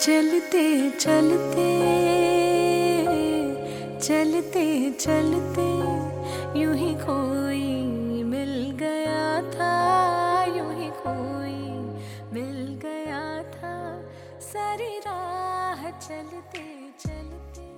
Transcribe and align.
चलते 0.00 0.90
चलते 0.90 1.64
चलते 3.98 4.90
चलते, 4.90 5.66
यूँ 6.60 6.76
ही 6.76 6.94
कोई 6.94 8.22
मिल 8.22 8.70
गया 8.70 9.42
था, 9.50 9.74
यूँ 10.56 10.72
ही 10.74 10.88
कोई 10.96 11.58
मिल 12.32 12.80
गया 12.82 13.42
था। 13.52 13.74
सारी 14.40 14.98
राह 14.98 15.90
चलते 15.90 16.64
चलते, 16.98 17.68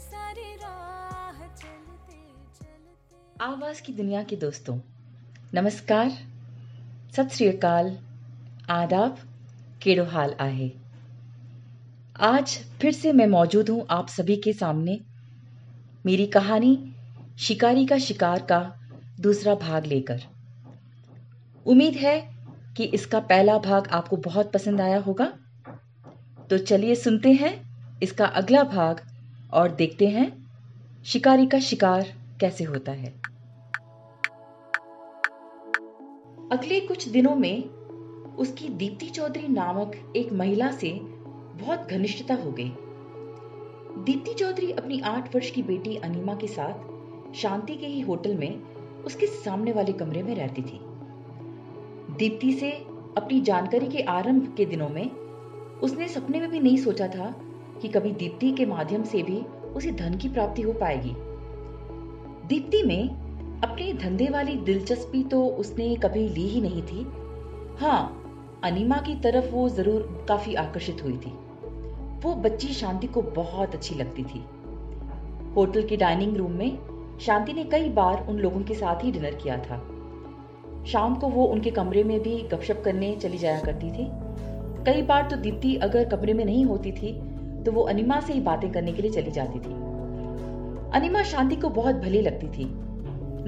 सारी 0.00 0.54
राह 0.54 1.46
चलते 1.56 2.22
चलते। 2.60 3.44
आवाज़ 3.44 3.82
की 3.82 3.92
दुनिया 3.92 4.22
के 4.22 4.36
दोस्तों, 4.36 4.78
नमस्कार, 5.54 6.10
सत 7.16 7.28
श्री 7.32 7.48
अकाल, 7.48 7.96
आदाब, 8.70 9.18
केड़ो 9.82 10.04
हाल 10.04 10.36
आहे। 10.40 10.85
आज 12.20 12.58
फिर 12.80 12.92
से 12.92 13.12
मैं 13.12 13.26
मौजूद 13.26 13.68
हूँ 13.68 13.86
आप 13.90 14.08
सभी 14.08 14.36
के 14.36 14.52
सामने। 14.52 15.00
मेरी 16.06 16.26
कहानी, 16.26 16.92
शिकारी 17.38 17.86
का 17.86 17.98
शिकार 17.98 18.38
का 18.38 18.78
दूसरा 19.20 19.54
भाग 19.54 19.86
लेकर। 19.86 20.22
उम्मीद 21.66 21.94
है 21.94 22.30
कि 22.76 22.84
इसका 22.84 23.20
पहला 23.20 23.58
भाग 23.58 23.88
आपको 23.88 24.16
बहुत 24.16 24.52
पसंद 24.52 24.80
आया 24.80 24.98
होगा। 24.98 25.24
तो 26.50 26.58
चलिए 26.58 26.94
सुनते 26.94 27.32
हैं 27.32 27.54
इसका 28.02 28.26
अगला 28.26 28.62
भाग 28.62 29.00
और 29.52 29.74
देखते 29.74 30.08
हैं 30.08 30.46
शिकारी 31.04 31.46
का 31.46 31.58
शिकार 31.58 32.14
कैसे 32.40 32.64
होता 32.64 32.92
है। 32.92 33.14
अगले 36.52 36.80
कुछ 36.80 37.08
दिनों 37.08 37.36
में 37.36 37.64
उसकी 38.36 38.68
दीप्ति 38.68 39.06
चौधरी 39.06 39.48
नामक 39.48 40.12
एक 40.16 40.32
महिला 40.32 40.70
से 40.70 41.15
बहुत 41.56 41.88
घनिष्ठता 41.90 42.34
हो 42.34 42.50
गई। 42.50 42.72
दीप्ति 44.04 44.34
चौधरी 44.34 44.70
अपनी 44.72 45.00
आठ 45.00 45.34
वर्ष 45.34 45.50
की 45.50 45.62
बेटी 45.62 45.96
अनिमा 45.96 46.34
के 46.34 46.46
साथ 46.46 47.34
शांति 47.34 47.76
के 47.76 47.86
ही 47.86 48.00
होटल 48.00 48.34
में 48.34 48.62
उसके 49.04 49.26
सामने 49.26 49.72
वाले 49.72 49.92
कमरे 49.92 50.22
में 50.22 50.34
रहती 50.34 50.62
थी। 50.62 50.80
दीप्ति 52.18 52.52
से 52.52 52.70
अपनी 53.16 53.40
जानकारी 53.40 53.86
के 53.86 54.02
आरंभ 54.02 54.54
के 54.56 54.64
दिनों 54.64 54.88
में 54.88 55.10
उसने 55.82 56.08
सपने 56.08 56.40
में 56.40 56.50
भी 56.50 56.60
नहीं 56.60 56.76
सोचा 56.76 57.06
था 57.08 57.34
कि 57.82 57.88
कभी 57.88 58.10
दीप्ति 58.12 58.50
के 58.52 58.66
माध्यम 58.66 59.02
से 59.04 59.22
भी 59.22 59.38
उसे 59.74 59.90
धन 59.92 60.16
की 60.16 60.28
प्राप्ति 60.28 60.62
हो 60.62 60.72
पाएगी। 60.72 61.14
दीप्ति 62.48 62.82
में 62.82 63.08
अपने 63.62 63.92
धंधे 63.92 64.28
वाली 64.28 64.56
दिलचस्पी 64.56 65.22
तो 65.22 65.44
उसने 65.46 65.94
कभी 65.96 66.28
ली 66.28 66.46
ही 66.48 66.60
नहीं 66.60 66.82
थी। 66.82 67.06
हाँ 67.80 68.22
अनिमा 68.64 68.96
की 68.96 69.14
तरफ़ 69.14 69.50
वो 69.50 69.68
ज़रूर 69.68 70.24
काफ़ी 70.28 70.54
आकर्षित 70.54 71.02
हुई 71.04 71.16
थी। 71.16 71.32
वो 72.22 72.34
बच्ची 72.34 72.68
शांति 72.68 73.06
को 73.06 73.22
बहुत 73.22 73.74
अच्छी 73.74 73.94
लगती 73.94 74.22
थी। 74.24 74.44
होटल 75.56 75.82
के 75.82 75.96
डाइनिंग 75.96 76.36
रूम 76.36 76.52
में 76.52 76.78
शांति 77.20 77.52
ने 77.52 77.64
कई 77.64 77.88
बार 77.88 78.26
उन 78.28 78.36
लोगों 78.36 78.60
के 78.60 78.74
साथ 78.74 79.04
ही 79.04 79.12
डिनर 79.12 79.34
किया 79.34 79.56
था। 79.56 79.78
शाम 80.86 81.14
को 81.14 81.28
वो 81.28 81.44
उनके 81.44 81.70
कमरे 81.70 82.04
में 82.04 82.20
भी 82.20 82.40
गपशप 82.42 82.82
करने 82.84 83.14
चली 83.16 83.38
जाया 83.38 83.60
करती 83.60 83.90
थी। 83.90 84.08
कई 84.84 85.02
बार 85.02 85.28
तो 85.30 85.36
दीप्ति 85.36 85.76
अगर 85.76 86.08
कमरे 86.08 86.34
में 86.34 86.44
नहीं 86.44 86.64
होती 86.64 86.92
थी 86.92 87.12
तो 87.64 87.72
वो 87.72 87.82
अनिमा 87.82 88.20
से 88.20 88.32
ही 88.32 88.40
बातें 88.40 88.70
करने 88.72 88.92
के 88.92 89.02
लिए 89.02 89.10
चली 89.10 89.30
जाती 89.30 89.58
थी। 89.58 89.74
अनिमा 90.94 91.22
शांति 91.22 91.56
को 91.56 91.68
बहुत 91.68 91.94
भली 91.94 92.20
लगती 92.20 92.48
थी। 92.48 92.64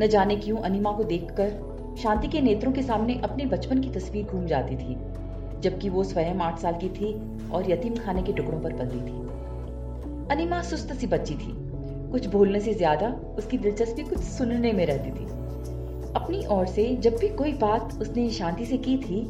न 0.00 0.06
जाने 0.10 0.36
क्यों 0.36 0.58
अनिमा 0.58 0.92
को 0.92 1.04
देखकर 1.04 1.96
शांति 1.98 2.28
के 2.28 2.40
नेत्रों 2.40 2.72
के 2.72 2.82
सामने 2.82 3.20
अपने 3.24 3.46
बचपन 3.46 3.80
की 3.80 3.90
तस्वीर 3.90 4.24
घूम 4.24 4.46
जाती 4.46 4.76
थी। 4.76 4.96
जबकि 5.62 5.88
वो 5.88 6.04
स्वयं 6.04 6.40
आठ 6.40 6.58
साल 6.58 6.74
की 6.74 6.88
थी 6.88 7.14
और 7.50 7.70
यतीम 7.70 7.96
खाने 7.96 8.22
के 8.22 8.32
टुकड़ों 8.32 8.60
पर 8.60 8.72
पली 8.72 9.00
थी। 9.00 9.26
अनिमा 10.30 10.60
सुस्त 10.62 10.92
सी 10.92 11.06
बच्ची 11.06 11.34
थी। 11.34 11.52
कुछ 12.10 12.26
बोलने 12.26 12.60
से 12.60 12.74
ज़्यादा 12.74 13.08
उसकी 13.38 13.58
दिलचस्पी 13.58 14.02
कुछ 14.02 14.18
सुनने 14.18 14.72
में 14.72 14.84
रहती 14.86 15.10
थी। 15.10 15.26
अपनी 16.14 16.44
ओर 16.46 16.66
से 16.66 16.84
जब 16.96 17.16
भी 17.16 17.28
कोई 17.28 17.52
बात 17.52 17.98
उसने 18.00 18.28
शांति 18.30 18.66
से 18.66 18.76
की 18.76 18.96
थी, 18.96 19.20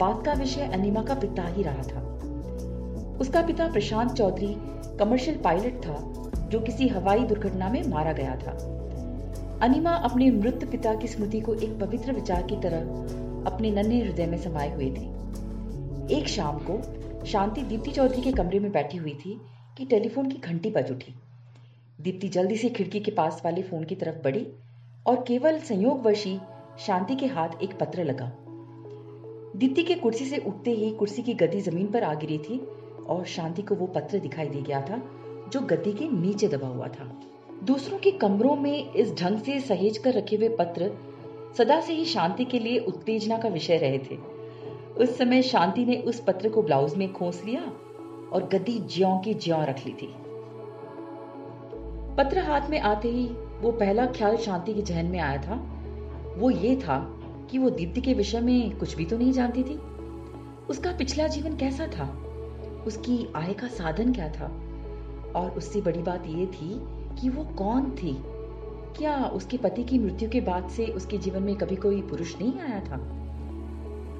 बात 0.00 0.24
का 0.24 0.32
विषय 0.32 0.70
अनिमा 0.74 1.02
का 1.02 1.14
पिता 1.14 1.46
ही 1.46 1.62
रहा 1.62 1.82
था। 1.82 2.00
उसका 3.20 3.42
पिता 3.42 3.68
प्रशांत 3.68 4.12
चौधरी 4.12 4.56
कमर्शियल 4.98 5.36
पायलट 5.36 5.76
था, 5.76 5.98
जो 6.50 6.60
किसी 6.60 6.88
हवाई 6.88 7.24
दुर्घटना 7.24 7.68
में 7.68 7.82
मारा 7.88 8.12
गया 8.12 8.36
था। 8.36 8.52
अनिमा 9.62 9.90
अपने 9.90 10.30
मृत 10.30 10.68
पिता 10.70 10.94
की 10.94 11.08
स्मृति 11.08 11.40
को 11.40 11.54
एक 11.54 11.78
पवित्र 11.80 12.12
विचार 12.12 12.42
की 12.42 12.56
तरह 12.56 12.80
अपने 13.46 13.70
नन्हे 13.70 14.00
हृदय 14.00 14.26
में 14.26 14.38
समाये 14.38 14.72
हुए 14.74 14.90
थी। 14.90 15.08
एक 16.10 16.28
शाम 16.28 16.58
को 16.58 17.26
शांति 17.26 17.62
दीप्ति 17.62 17.90
चौधरी 17.90 18.22
के 18.22 18.32
कमरे 18.32 18.58
में 18.58 18.72
बैठी 18.72 18.98
हुई 18.98 19.14
थी 19.14 19.40
कि 19.78 19.84
टेलीफोन 19.84 20.30
की 20.30 20.38
घंटी 20.38 20.70
बज 20.70 20.90
उठी। 20.90 21.14
दीप्ति 22.00 22.28
जल्दी 22.28 22.56
से 22.56 22.68
खिड़की 22.68 23.00
के 23.00 23.10
पास 23.10 23.42
वाले 23.44 23.62
फ़ोन 23.62 23.84
की 23.84 23.94
तरफ़ 23.94 24.22
बढ़ी 24.24 24.46
और 25.06 25.24
केवल 25.28 25.58
संयोगवशी 25.58 26.38
शांति 26.78 27.16
के 27.16 27.26
हाथ 27.26 27.48
एक 27.62 27.78
पत्र 27.78 28.04
लगा। 28.04 28.32
दीप्ति 29.56 29.82
के 29.82 29.94
कुर्सी 29.94 30.24
से 30.24 30.38
उठते 30.38 30.70
ही 30.70 30.90
कुर्सी 30.90 31.22
की 31.22 31.34
गद्दी 31.34 31.60
ज़मीन 31.60 31.86
पर 31.86 32.02
आ 32.02 32.14
गिरी 32.14 32.38
थी 32.38 32.58
और 33.06 33.24
शांति 33.24 33.62
को 33.62 33.74
वो 33.74 33.86
पत्र 33.86 34.18
दिखाई 34.18 34.46
दे 34.46 34.62
गया 34.62 34.80
था, 34.80 35.02
जो 35.52 35.60
गद्दी 35.60 35.92
के 35.92 36.08
नीचे 36.08 36.48
दबा 36.48 36.68
हुआ 36.68 36.88
था। 36.88 37.22
दूसरों 37.64 37.98
के 37.98 38.10
कमरों 38.10 38.56
में 38.56 38.92
इस 38.92 39.14
ढंग 39.14 39.38
से 39.38 39.60
सहेज 39.60 39.98
कर 39.98 40.14
रखे 40.14 40.36
हुए 40.36 40.48
पत्र 40.48 40.90
सदा 41.58 41.80
से 41.80 41.92
ही 41.92 42.04
शांति 42.04 42.44
के 42.44 42.58
लिए 42.58 42.78
उत्तेजना 42.78 43.38
का 43.38 43.48
विषय 43.48 43.76
रहे 43.76 43.98
थे। 43.98 44.35
उस 44.98 45.18
समय 45.18 45.42
शांति 45.42 45.84
ने 45.84 45.96
उस 45.96 46.20
पत्र 46.20 46.48
को 46.48 46.62
ब्लाउज 46.62 46.94
में 46.94 47.12
खोस 47.12 47.44
लिया 47.44 47.60
और 48.32 48.48
गद्दी 48.52 48.78
ज्यो 48.78 49.20
की 49.24 49.34
ज्यो 49.34 49.56
रख 49.60 49.86
ली 49.86 49.92
थी। 49.92 50.14
पत्र 52.16 52.38
हाथ 52.38 52.70
में 52.70 52.80
आते 52.80 53.08
ही 53.08 53.28
वो 53.60 53.72
पहला 53.72 54.06
ख्याल 54.06 54.36
शांति 54.36 54.74
के 54.74 54.82
जहन 54.82 55.06
में 55.06 55.18
आया 55.18 55.42
था। 55.42 55.72
वो 56.36 56.50
ये 56.50 56.76
था 56.76 57.20
कि 57.50 57.58
वो 57.58 57.70
दीप्ति 57.70 58.00
के 58.00 58.14
विषय 58.14 58.40
में 58.40 58.78
कुछ 58.78 58.96
भी 58.96 59.04
तो 59.04 59.18
नहीं 59.18 59.32
जानती 59.32 59.62
थी। 59.62 59.78
उसका 60.70 60.92
पिछला 60.92 61.26
जीवन 61.26 61.56
कैसा 61.56 61.86
था? 61.86 62.22
उसकी 62.86 63.32
आय 63.36 63.52
का 63.52 63.66
साधन 63.66 64.12
क्या 64.12 64.28
था? 64.28 64.46
और 65.36 65.50
उससे 65.50 65.80
बड़ी 65.80 66.02
बात 66.02 66.26
यह 66.26 66.46
थी 66.46 66.80
कि 67.20 67.28
वो 67.28 67.44
कौन 67.44 67.90
थी? 67.90 68.16
क्या 68.98 69.24
उसके 69.24 69.56
पति 69.56 69.84
की 69.84 69.98
मृत्यु 69.98 70.30
के 70.30 70.40
बाद 70.40 70.68
से 70.68 70.86
उसके 70.86 71.18
जीवन 71.18 71.42
में 71.42 71.56
कभी 71.56 71.76
कोई 71.76 72.02
पुरुष 72.02 72.40
नहीं 72.40 72.60
आया 72.60 72.80
था? 72.80 73.22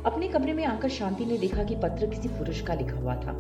अपने 0.06 0.28
कमरे 0.28 0.52
में 0.52 0.64
आकर 0.64 0.88
शांति 0.88 1.24
ने 1.24 1.38
देखा 1.38 1.62
कि 1.64 1.74
पत्र 1.74 2.06
किसी 2.06 2.28
पुरुष 2.28 2.60
का 2.60 2.74
लिखा 2.74 2.96
हुआ 2.96 3.14
था। 3.14 3.30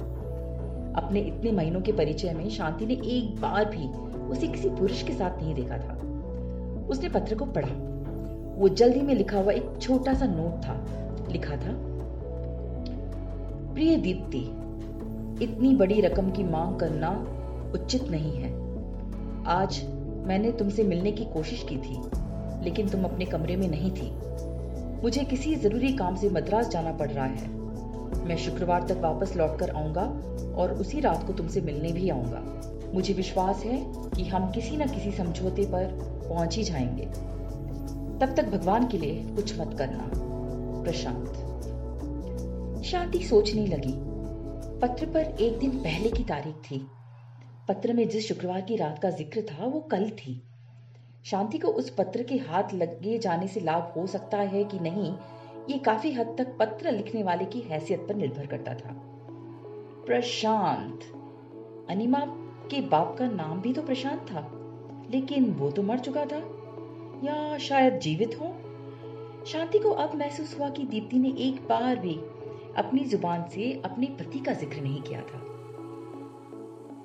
अपने 0.96 1.20
इतने 1.20 1.52
महीनों 1.52 1.80
के 1.80 1.92
परिचय 1.92 2.32
में 2.32 2.48
शांति 2.50 2.86
ने 2.86 2.94
एक 2.94 3.40
बार 3.40 3.64
भी 3.64 3.88
उसे 4.18 4.48
किसी 4.48 4.68
पुरुष 4.68 5.02
के 5.02 5.12
साथ 5.12 5.42
नहीं 5.42 5.54
देखा 5.54 5.78
था। 5.78 5.94
उसने 6.88 7.08
पत्र 7.08 7.34
को 7.34 7.44
पढ़ा। 7.44 7.68
वो 8.56 8.68
जल्दी 8.68 9.00
में 9.00 9.14
लिखा 9.14 9.40
हुआ 9.40 9.52
एक 9.52 9.70
छोटा 9.80 10.14
सा 10.14 10.26
नोट 10.26 10.64
था। 10.64 10.74
लिखा 11.30 11.56
था, 11.56 11.76
प्रिय 13.74 13.96
दीप्ति, 13.96 14.42
इतनी 15.44 15.74
बड़ी 15.76 16.00
रकम 16.00 16.30
की 16.30 16.44
मांग 16.44 16.76
करना 16.76 17.10
उचित 17.74 18.10
नहीं 18.10 18.32
है। 18.32 18.52
आज 19.46 19.82
मैंने 20.26 20.52
तुमसे 20.52 20.82
मिलने 20.82 21.12
की 21.12 21.24
कोशिश 21.24 21.66
की 21.72 21.76
थी, 21.76 22.02
लेकिन 22.64 22.88
तुम 22.88 23.04
अपने 23.04 23.24
कमरे 23.24 23.56
में 23.56 23.68
नहीं 23.68 23.90
थी। 23.90 24.25
मुझे 25.02 25.24
किसी 25.24 25.54
ज़रूरी 25.54 25.92
काम 25.92 26.16
से 26.16 26.28
मद्रास 26.28 26.68
जाना 26.68 26.92
पड़ 26.92 27.10
रहा 27.10 27.24
है। 27.24 27.48
मैं 28.24 28.36
शुक्रवार 28.36 28.86
तक 28.88 28.96
वापस 28.96 29.36
लौट 29.36 29.58
कर 29.58 29.70
आऊँगा 29.70 30.02
और 30.56 30.72
उसी 30.72 31.00
रात 31.00 31.26
को 31.26 31.32
तुमसे 31.32 31.60
मिलने 31.60 31.92
भी 31.92 32.10
आऊँगा। 32.10 32.62
मुझे 32.94 33.14
विश्वास 33.14 33.64
है 33.64 33.92
कि 34.10 34.24
हम 34.24 34.50
किसी 34.50 34.76
न 34.76 34.86
किसी 34.86 35.10
समझौते 35.12 35.64
पर 35.64 35.84
पहुँच 36.28 36.56
ही 36.56 36.62
जाएँगे। 36.64 37.06
तब 38.20 38.34
तक 38.36 38.44
भगवान 38.44 38.88
के 38.88 38.98
लिए 38.98 39.26
कुछ 39.36 39.60
मत 39.60 39.78
करना। 39.78 40.10
प्रशांत। 40.82 41.26
शांति 42.84 43.18
सोचने 43.18 43.66
लगी। 43.66 43.94
पत्र 44.80 45.06
पर 45.06 45.20
एक 45.20 45.58
दिन 45.58 45.70
पहले 45.70 46.10
की 46.10 46.24
तारीख 46.24 46.54
थी। 46.54 46.86
पत्र 47.68 47.92
में 47.92 48.08
जिस 48.08 48.28
शुक्रवार 48.28 48.60
की 48.60 48.76
रात 48.76 48.98
का 48.98 49.10
ज़िक्र 49.10 49.42
था, 49.42 49.66
वो 49.66 49.80
कल 49.80 50.10
थी। 50.10 50.45
शांति 51.30 51.58
को 51.58 51.68
उस 51.68 51.90
पत्र 51.90 52.22
के 52.22 52.34
हाथ 52.34 52.74
लगे 52.74 53.18
जाने 53.18 53.48
से 53.48 53.60
लाभ 53.60 53.92
हो 53.96 54.06
सकता 54.06 54.38
है 54.38 54.64
कि 54.64 54.78
नहीं, 54.78 55.12
ये 55.70 55.78
काफ़ी 55.78 56.12
हद 56.12 56.34
तक 56.38 56.56
पत्र 56.58 56.90
लिखने 56.90 57.22
वाले 57.22 57.44
की 57.44 57.60
हैसियत 57.60 58.00
पर 58.00 58.14
निर्भर 58.14 58.46
करता 58.46 58.74
था। 58.74 58.92
प्रशांत। 60.06 61.00
अनिमा 61.90 62.20
के 62.70 62.80
बाप 62.80 63.16
का 63.18 63.28
नाम 63.28 63.60
भी 63.60 63.72
तो 63.72 63.82
प्रशांत 63.82 64.20
था, 64.20 64.50
लेकिन 65.10 65.52
वो 65.52 65.70
तो 65.70 65.82
मर 65.82 65.98
चुका 65.98 66.24
था, 66.24 66.38
या 67.24 67.58
शायद 67.58 67.98
जीवित 67.98 68.40
हो? 68.40 68.46
शांति 69.46 69.78
को 69.78 69.90
अब 69.90 70.14
महसूस 70.14 70.58
हुआ 70.58 70.68
कि 70.68 70.84
दीप्ति 70.84 71.18
ने 71.18 71.28
एक 71.28 71.56
बार 71.68 71.96
भी 71.96 72.14
अपनी 72.76 73.04
ज़ुबान 73.04 73.48
से 73.48 73.82
अपने 73.84 74.06
पति 74.06 74.38
का 74.38 74.52
ज़िक्र 74.52 74.80
नहीं 74.80 75.02
किया 75.02 75.20
था। 75.20 75.38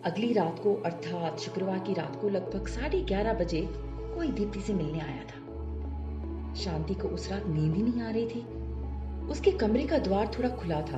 अगली 0.05 0.33
रात 0.33 0.59
को, 0.59 0.73
अर्थात 0.75 1.39
शुक्रवार 1.39 1.79
की 1.79 1.93
रात 1.93 2.21
को 2.21 2.29
लगभग 2.29 2.67
साढ़े 2.67 3.01
ग्यारह 3.01 3.33
बजे 3.33 3.90
कोई 4.21 4.31
दीप्ति 4.31 4.59
से 4.59 4.73
मिलने 4.73 4.99
आया 4.99 5.21
था। 5.21 6.53
शांति 6.53 6.93
को 6.93 7.07
उस 7.07 7.31
रात 7.31 7.43
नींद 7.47 7.75
ही 7.75 7.83
नहीं 7.83 8.01
आ 8.01 8.09
रही 8.11 8.27
थी। 8.27 8.39
उसके 9.27 9.51
कमरे 9.51 9.83
का 9.83 9.97
द्वार 9.97 10.31
थोड़ा 10.37 10.49
खुला 10.49 10.81
था 10.81 10.97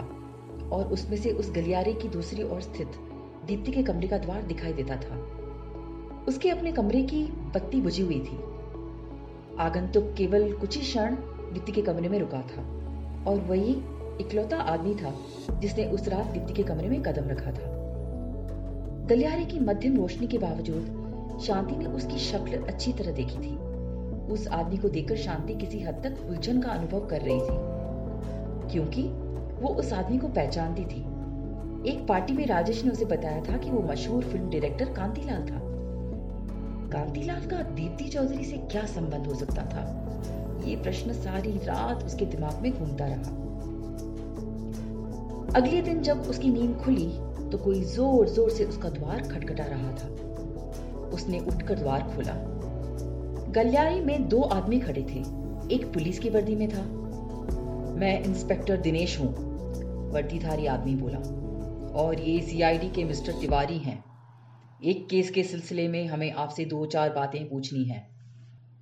और 0.71 0.87
उसमें 0.87 1.17
से 1.17 1.31
उस 1.31 1.51
गलियारे 1.51 1.93
की 1.93 2.07
दूसरी 2.07 2.43
ओर 2.43 2.61
स्थित 2.61 2.87
दीप्ति 3.45 3.71
के 3.71 3.83
कमरे 3.83 4.07
का 4.07 4.17
द्वार 4.17 4.41
दिखाई 4.41 4.73
देता 4.73 4.95
था। 4.95 5.15
उसके 6.27 6.49
अपने 6.49 6.71
कमरे 6.71 7.03
की 7.03 7.23
बत्ती 7.25 7.81
बुझी 7.81 8.03
हुई 8.03 8.19
थी। 8.19 8.37
आगंतुक 9.59 10.13
केवल 10.17 10.53
कुछ 10.53 10.75
ही 10.75 10.81
क्षण 10.81 11.15
दीप्ति 11.53 11.71
के 11.71 11.81
कमरे 11.81 12.09
में 12.09 12.19
रुका 12.19 12.41
था 12.41 12.61
और 13.27 13.39
वही 13.39 13.71
इकलौता 14.19 14.57
आदमी 14.57 14.95
था 14.95 15.15
जिसने 15.59 15.85
उस 15.85 16.07
रात 16.07 16.25
दीप्ति 16.25 16.53
के 16.53 16.63
कमरे 16.63 16.89
में 16.89 17.01
कदम 17.01 17.29
रखा 17.29 17.51
था। 17.51 17.71
गलियारे 19.05 19.45
की 19.45 19.59
मध्यम 19.59 19.97
रोशनी 19.97 20.27
के 20.27 20.37
बावजूद 20.37 21.02
शांति 21.39 21.75
ने 21.75 21.85
उसकी 21.85 22.17
शक्ल 22.17 22.57
अच्छी 22.63 22.93
तरह 22.93 23.11
देखी 23.11 23.37
थी। 23.37 23.55
उस 24.33 24.47
आदमी 24.47 24.77
को 24.77 24.89
देखकर 24.89 25.15
शांति 25.15 25.55
किसी 25.55 25.79
हद 25.79 25.93
तक 25.93 26.25
उलझन 26.29 26.61
का 26.61 26.69
अनुभव 26.69 27.05
कर 27.07 27.21
रही 27.21 27.39
थी। 27.39 28.71
क्योंकि 28.71 29.03
वो 29.61 29.69
उस 29.69 29.93
आदमी 29.93 30.17
को 30.17 30.27
पहचानती 30.27 30.85
थी। 30.85 31.01
एक 31.91 32.05
पार्टी 32.07 32.33
में 32.33 32.45
राजेश 32.47 32.83
ने 32.85 32.91
उसे 32.91 33.05
बताया 33.05 33.41
था 33.41 33.57
कि 33.57 33.71
वो 33.71 33.81
मशहूर 33.81 34.23
फ़िल्म 34.23 34.49
डायरेक्टर 34.49 34.85
कांतिलाल 34.85 35.41
था। 35.41 35.59
कांतिलाल 36.91 37.45
का 37.45 37.61
दीप्ति 37.61 38.03
चौधरी 38.03 38.43
से 38.43 38.57
क्या 38.57 38.85
संबंध 38.85 39.27
हो 39.27 39.35
सकता 39.35 39.65
था? 39.65 39.99
ये 40.65 40.75
प्रश्न 40.75 41.13
सारी 41.13 41.51
रात 41.51 42.03
उसके 42.03 42.25
दिमाग 42.25 42.61
में 42.61 42.71
घूमता 42.71 43.05
रहा। 43.05 43.41
अगले 45.55 45.81
दिन 45.81 46.01
जब 46.01 46.21
उसकी 46.21 46.49
नींद 46.49 46.77
खुली 46.77 47.09
तो 47.49 47.57
कोई 47.57 47.81
ज़ोर 47.81 48.29
ज़ोर 48.29 48.49
से 48.49 48.65
उसका 48.65 48.89
द्वार 48.89 49.21
खटखटा 49.21 49.63
रहा 49.63 49.91
था। 49.91 50.07
उसने 51.13 51.39
उठकर 51.39 51.79
द्वार 51.79 52.01
खोला। 52.01 52.33
गलियारी 53.51 53.99
में 53.99 54.29
दो 54.29 54.41
आदमी 54.41 54.79
खड़े 54.79 55.01
थे। 55.01 55.43
एक 55.75 55.91
पुलिस 55.93 56.19
की 56.19 56.29
वर्दी 56.29 56.55
में 56.55 56.69
था। 56.69 56.81
मैं 57.99 58.23
इंस्पेक्टर 58.23 58.77
दिनेश 58.77 59.19
हूँ, 59.19 59.33
वर्दीधारी 60.11 60.65
आदमी 60.65 60.95
बोला। 60.95 61.17
और 61.99 62.21
ये 62.21 62.41
सीआईडी 62.41 62.89
के 62.89 63.03
मिस्टर 63.03 63.31
तिवारी 63.31 63.77
हैं। 63.77 64.03
एक 64.83 65.07
केस 65.09 65.31
के 65.31 65.43
सिलसिले 65.43 65.87
में 65.87 66.07
हमें 66.07 66.31
आपसे 66.31 66.65
दो 66.65 66.85
चार 66.85 67.09
बातें 67.09 67.49
पूछनी 67.49 67.83
हैं। 67.83 68.13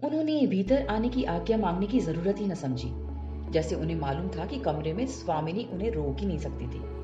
उन्होंने 0.03 0.47
भीतर 0.47 0.87
आने 0.87 1.09
की 1.09 1.23
आज्ञा 1.23 1.57
मांगने 1.57 1.87
की 1.87 1.99
ज़रूरत 1.99 2.35
ही 2.39 2.45
न 2.45 2.55
समझी। 2.55 2.91
जैसे 3.51 3.75
उन्हें 3.75 3.95
मालूम 3.95 4.27
था 4.27 4.45
कि 4.45 4.59
कमरे 4.59 4.93
में 4.93 5.05
स्वामिनी 5.05 5.67
उन्हें 5.73 5.91
रोक 5.91 6.19
ही 6.19 6.25
नहीं 6.25 6.39
सकती 6.39 6.67
थी। 6.67 7.00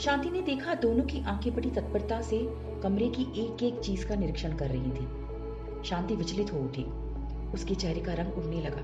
शांति 0.00 0.30
ने 0.30 0.42
देखा 0.42 0.74
दोनों 0.74 1.04
की 1.04 1.24
आँखें 1.24 1.54
बड़ी 1.54 1.70
तत्परता 1.70 2.20
से 2.20 2.40
कमरे 2.82 3.08
की 3.08 3.22
एक 3.22 3.62
एक 3.62 3.80
चीज़ 3.80 4.06
का 4.06 4.14
निरीक्षण 4.14 4.56
कर 4.56 4.66
रही 4.68 4.90
थी। 4.90 5.08
शांति 5.84 6.14
विचलित 6.14 6.52
हो 6.52 6.58
उठी। 6.58 6.82
उसके 7.54 7.74
चेहरे 7.74 8.00
का 8.00 8.12
रंग 8.12 8.38
उड़ने 8.38 8.60
लगा। 8.60 8.82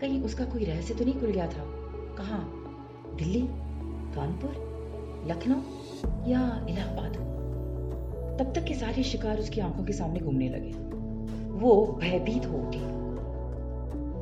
कहीं 0.00 0.22
उसका 0.22 0.44
कोई 0.44 0.64
रहस्य 0.64 0.94
तो 0.94 1.04
नहीं 1.04 1.20
खुल 1.20 1.30
गया 1.30 1.46
था? 1.46 1.64
कहा? 2.18 2.38
दिल्ली? 3.16 3.48
कानपुर? 4.14 4.50
लखनऊ? 5.26 5.56
या 6.30 6.66
इलाहाबाद? 6.70 7.12
तब 8.40 8.52
तक 8.54 8.64
के 8.64 8.74
सारे 8.74 9.02
शिकार 9.02 9.38
उसकी 9.38 9.60
आँखों 9.60 9.84
के 9.84 9.92
सामने 9.92 10.20
घूमने 10.20 10.48
लगे। 10.48 10.72
वो 11.50 11.98
भयभीत 12.00 12.46
हो 12.46 12.58
उठी। 12.58 12.80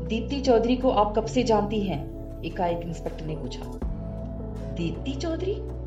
दीप्ति 0.06 0.40
चौधरी 0.40 0.76
को 0.76 0.90
आप 0.90 1.14
कब 1.16 1.26
से 1.26 1.43
जानती 1.43 1.81
हैं? 1.81 2.12
एकाएक 2.43 2.87
इंस्पेक्टर 2.87 3.25
ने 3.25 3.37
पूछा। 3.37 3.62
दीप्ति 4.75 5.12
चौधरी? 5.12 5.81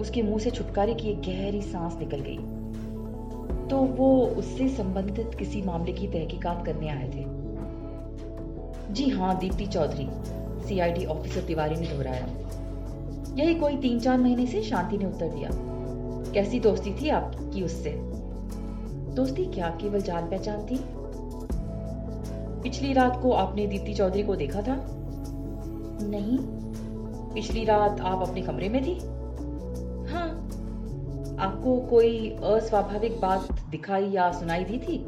उसके 0.00 0.22
मुँह 0.22 0.38
से 0.38 0.50
छुटकारे 0.50 0.94
की 0.94 1.08
एक 1.08 1.20
गहरी 1.22 1.62
सांस 1.62 1.96
निकल 1.98 2.20
गई। 2.20 2.38
तो 3.68 3.76
वो 3.76 4.26
उससे 4.26 4.68
संबंधित 4.68 5.30
किसी 5.38 5.62
मामले 5.62 5.92
की 5.92 6.06
तहकीकात 6.06 6.66
करने 6.66 6.88
आए 6.88 7.08
थे। 7.08 7.24
जी 8.94 9.08
हाँ 9.08 9.38
दीप्ति 9.38 9.66
चौधरी 9.66 10.08
सीआईडी 10.68 11.04
ऑफिसर 11.04 11.40
तिवारी 11.40 11.76
ने 11.76 11.86
दोहराया। 11.86 12.26
यही 13.34 13.54
कोई 13.54 13.76
तीन 13.76 14.00
चार 14.00 14.18
महीने 14.18 14.46
से 14.46 14.62
शांति 14.62 14.98
ने 14.98 15.04
उत्तर 15.04 15.28
दिया। 15.28 15.50
कैसी 16.32 16.60
दोस्ती 16.60 16.94
थी 16.94 17.08
आपकी 17.08 17.62
उससे? 17.62 17.90
दोस्ती 19.14 19.44
क्या 19.44 19.68
केवल 19.68 20.00
जान 20.00 20.30
पहचान 20.30 20.66
थी? 20.66 20.80
पिछली 22.62 22.92
रात 22.92 23.20
को 23.22 23.32
आपने 23.32 23.66
दीप्ति 23.66 23.94
चौधरी 23.94 24.22
को 24.22 24.36
देखा 24.36 24.62
था? 24.62 24.86
नहीं। 26.02 26.38
पिछली 27.34 27.64
रात 27.64 28.00
आप 28.00 28.28
अपने 28.28 28.42
कमरे 28.42 28.68
में 28.68 28.82
थी? 28.84 29.19
आपको 31.40 31.80
कोई 31.80 32.30
अस्वाभाविक 32.30 33.20
बात 33.20 33.52
दिखाई 33.52 34.04
या 34.04 34.32
सुनाई 34.32 34.64
दी 34.64 34.78
थी? 34.78 35.04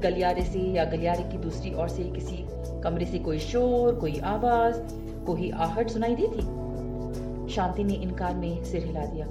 गलियारे 0.00 0.44
से 0.44 0.58
या 0.58 0.84
गलियारे 0.84 1.22
की 1.22 1.38
दूसरी 1.38 1.74
ओर 1.74 1.88
से 1.88 2.04
किसी 2.04 2.46
कमरे 2.80 3.06
से 3.06 3.18
कोई 3.18 3.38
शोर 3.38 3.94
कोई 3.94 4.18
आवाज़ 4.18 4.76
कोई 5.26 5.50
आहट 5.50 5.88
सुनाई 5.88 6.14
दी 6.14 6.26
थी? 6.26 6.42
शांति 7.54 7.84
ने 7.84 7.94
इनकार 7.94 8.34
में 8.34 8.64
सिर 8.64 8.84
हिला 8.84 9.06
दिया। 9.06 9.26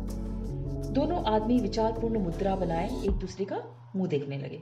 दोनों 0.91 1.23
आदमी 1.23 1.59
विचारपूर्ण 1.59 2.19
मुद्रा 2.19 2.55
बनाए 2.55 2.89
एक 3.03 3.11
दूसरे 3.11 3.45
का 3.45 3.91
मुँह 3.95 4.09
देखने 4.09 4.37
लगे। 4.37 4.61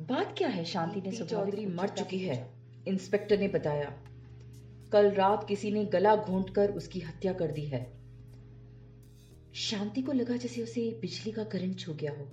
बात 0.00 0.34
क्या 0.38 0.48
है? 0.48 0.64
शांति 0.64 1.00
ने 1.00 1.16
चौधरी 1.16 1.66
मर 1.66 1.88
चुकी 1.88 2.18
है 2.18 2.50
इंस्पेक्टर 2.88 3.38
ने 3.38 3.48
बताया। 3.48 3.92
कल 4.92 5.10
रात 5.10 5.48
किसी 5.48 5.70
ने 5.70 5.84
गला 5.84 6.16
घोंट 6.16 6.50
कर 6.50 6.70
उसकी 6.70 7.00
हत्या 7.00 7.32
कर 7.32 7.46
दी 7.46 7.66
है। 7.66 7.95
शांति 9.58 10.02
को 10.02 10.12
लगा 10.12 10.36
जैसे 10.36 10.62
उसे 10.62 10.98
बिजली 11.00 11.32
का 11.32 11.44
करंट 11.44 11.78
छू 11.78 11.94
गया 11.94 12.12
हो। 12.12 12.24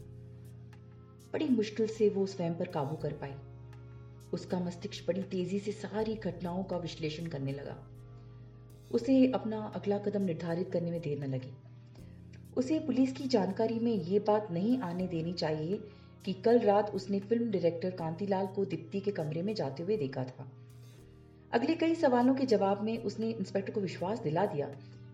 बड़ी 1.34 1.50
मुश्किल 1.50 1.88
से 1.88 2.10
वो 2.10 2.26
स्वयं 2.26 2.54
पर 2.54 2.68
काबू 2.68 2.96
कर 2.96 3.14
पाई। 3.14 3.32
उसका 4.34 4.60
मस्तिष्क 4.60 5.08
बड़ी 5.08 5.24
तेज़ी 5.24 5.60
से 5.60 5.72
सारी 5.72 6.16
घटनाओं 6.16 6.64
का 6.64 6.78
विश्लेषण 6.78 7.28
करने 7.28 7.52
लगा। 7.52 7.88
उसे 8.92 9.32
अपना 9.32 9.72
अगला 9.76 9.98
कदम 9.98 10.22
निर्धारित 10.22 10.72
करने 10.72 10.92
में 10.92 11.02
देर 11.02 11.28
न 11.28 11.34
लगी। 11.34 11.54
उसे 12.58 12.80
पुलिस 12.80 13.12
की 13.12 13.28
जानकारी 13.28 13.80
में 13.80 13.94
ये 13.94 14.20
बात 14.20 14.48
नहीं 14.52 14.78
आने 14.78 15.08
देनी 15.08 15.34
चाहिए 15.34 15.84
कि 16.26 16.34
कल 16.34 16.60
रात 16.60 16.90
उसने 16.90 17.20
फ़िल्म 17.20 17.52
डायरेक्टर 17.52 17.92
कांतिलाल 17.92 18.48
को 18.48 18.66
दीप्ति 18.66 19.00
के 19.00 19.12
कमरे 19.12 19.42
में 19.42 19.56
जाते 19.56 19.84
हुए 19.84 19.98
देखा 19.98 20.24
था। 20.24 20.52
अगले 21.52 21.76
कई 21.76 21.96
सवालों 21.96 22.36
के 22.36 22.46
जवाब 22.46 22.82
में 22.82 22.98
उसने 22.98 23.30
इंस्पेक्टर 23.32 23.74
को 23.74 23.82
विश्वास 23.82 24.20
दिला 24.20 24.46
दिया 24.46 24.68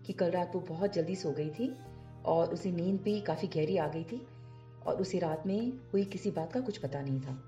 कि 0.06 0.12
कल 0.12 0.30
रात 0.30 0.52
वो 0.54 0.60
बहुत 0.60 0.92
जल्दी 0.92 1.14
सो 1.16 1.32
गई 1.32 1.50
थी 1.50 1.76
और 2.24 2.52
उसे 2.52 2.72
नींद 2.72 3.00
भी 3.00 3.20
काफ़ी 3.20 3.48
गहरी 3.48 3.76
आ 3.76 3.88
गई 3.88 4.04
थी 4.04 4.26
और 4.86 5.00
उसे 5.00 5.18
रात 5.18 5.46
में 5.46 5.72
हुई 5.92 6.04
किसी 6.04 6.30
बात 6.30 6.52
का 6.52 6.60
कुछ 6.60 6.78
पता 6.78 7.00
नहीं 7.00 7.20
था। 7.20 7.42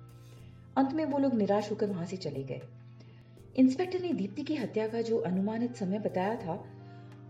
अंत 0.77 0.93
में 0.93 1.05
वो 1.05 1.19
लोग 1.19 1.35
निराश 1.35 1.71
होकर 1.71 1.87
वहाँ 1.87 2.07
से 2.07 2.17
चले 2.17 2.43
गए। 2.45 2.61
इंस्पेक्टर 3.57 4.01
ने 4.01 4.13
दीप्ति 4.13 4.43
की 4.43 4.55
हत्या 4.55 4.89
का 4.89 5.03
जो 5.03 5.19
अनुमानित 5.19 5.77
समय 5.77 5.99
बताया 5.99 6.37
था, 6.37 6.65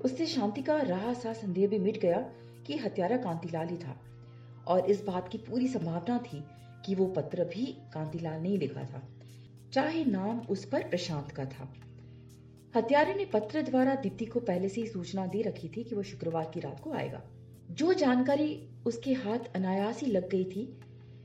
उससे 0.05 0.27
शांति 0.27 0.63
का 0.63 0.77
रहा 0.77 1.15
सा 1.15 1.33
संदेह 1.33 1.69
भी 1.69 1.79
मिट 1.79 2.01
गया 2.01 2.21
कि 2.67 2.77
हत्यारा 2.77 3.17
कांतिलाल 3.17 3.69
ही 3.69 3.77
था। 3.77 4.01
और 4.67 4.91
इस 4.91 5.05
बात 5.05 5.29
की 5.29 5.39
पूरी 5.39 5.69
संभावना 5.69 6.19
थी 6.19 6.45
कि 6.87 6.95
वो 6.95 7.07
पत्र 7.07 7.45
भी 7.45 7.67
कांतिलाल 7.67 8.41
ने 8.41 8.57
लिखा 8.57 8.85
था, 8.85 9.09
चाहे 9.73 10.05
नाम 10.05 10.41
उस 10.41 10.65
पर 10.65 10.89
प्रशांत 10.89 11.31
का 11.31 11.45
था। 11.45 11.73
हत्यारे 12.77 13.15
ने 13.15 13.25
पत्र 13.25 13.63
द्वारा 13.63 13.95
दीप्ति 13.95 14.25
को 14.25 14.41
पहले 14.41 14.69
से 14.69 14.81
ही 14.81 14.87
सूचना 14.87 15.27
दे 15.27 15.43
रखी 15.43 15.69
थी 15.69 15.85
कि 15.85 15.95
वो 15.95 16.03
शुक्रवार 16.03 16.51
की 16.55 16.61
रात 16.61 16.81
को 16.81 16.93
आएगा। 16.93 17.23
जो 17.73 17.93
जानकारी 17.93 18.69
उसके 18.87 19.13
हाथ 19.13 19.39
अनायास 19.55 20.01
ही 20.01 20.07
लग 20.07 20.29
गई 20.29 20.45
थी, 20.45 20.81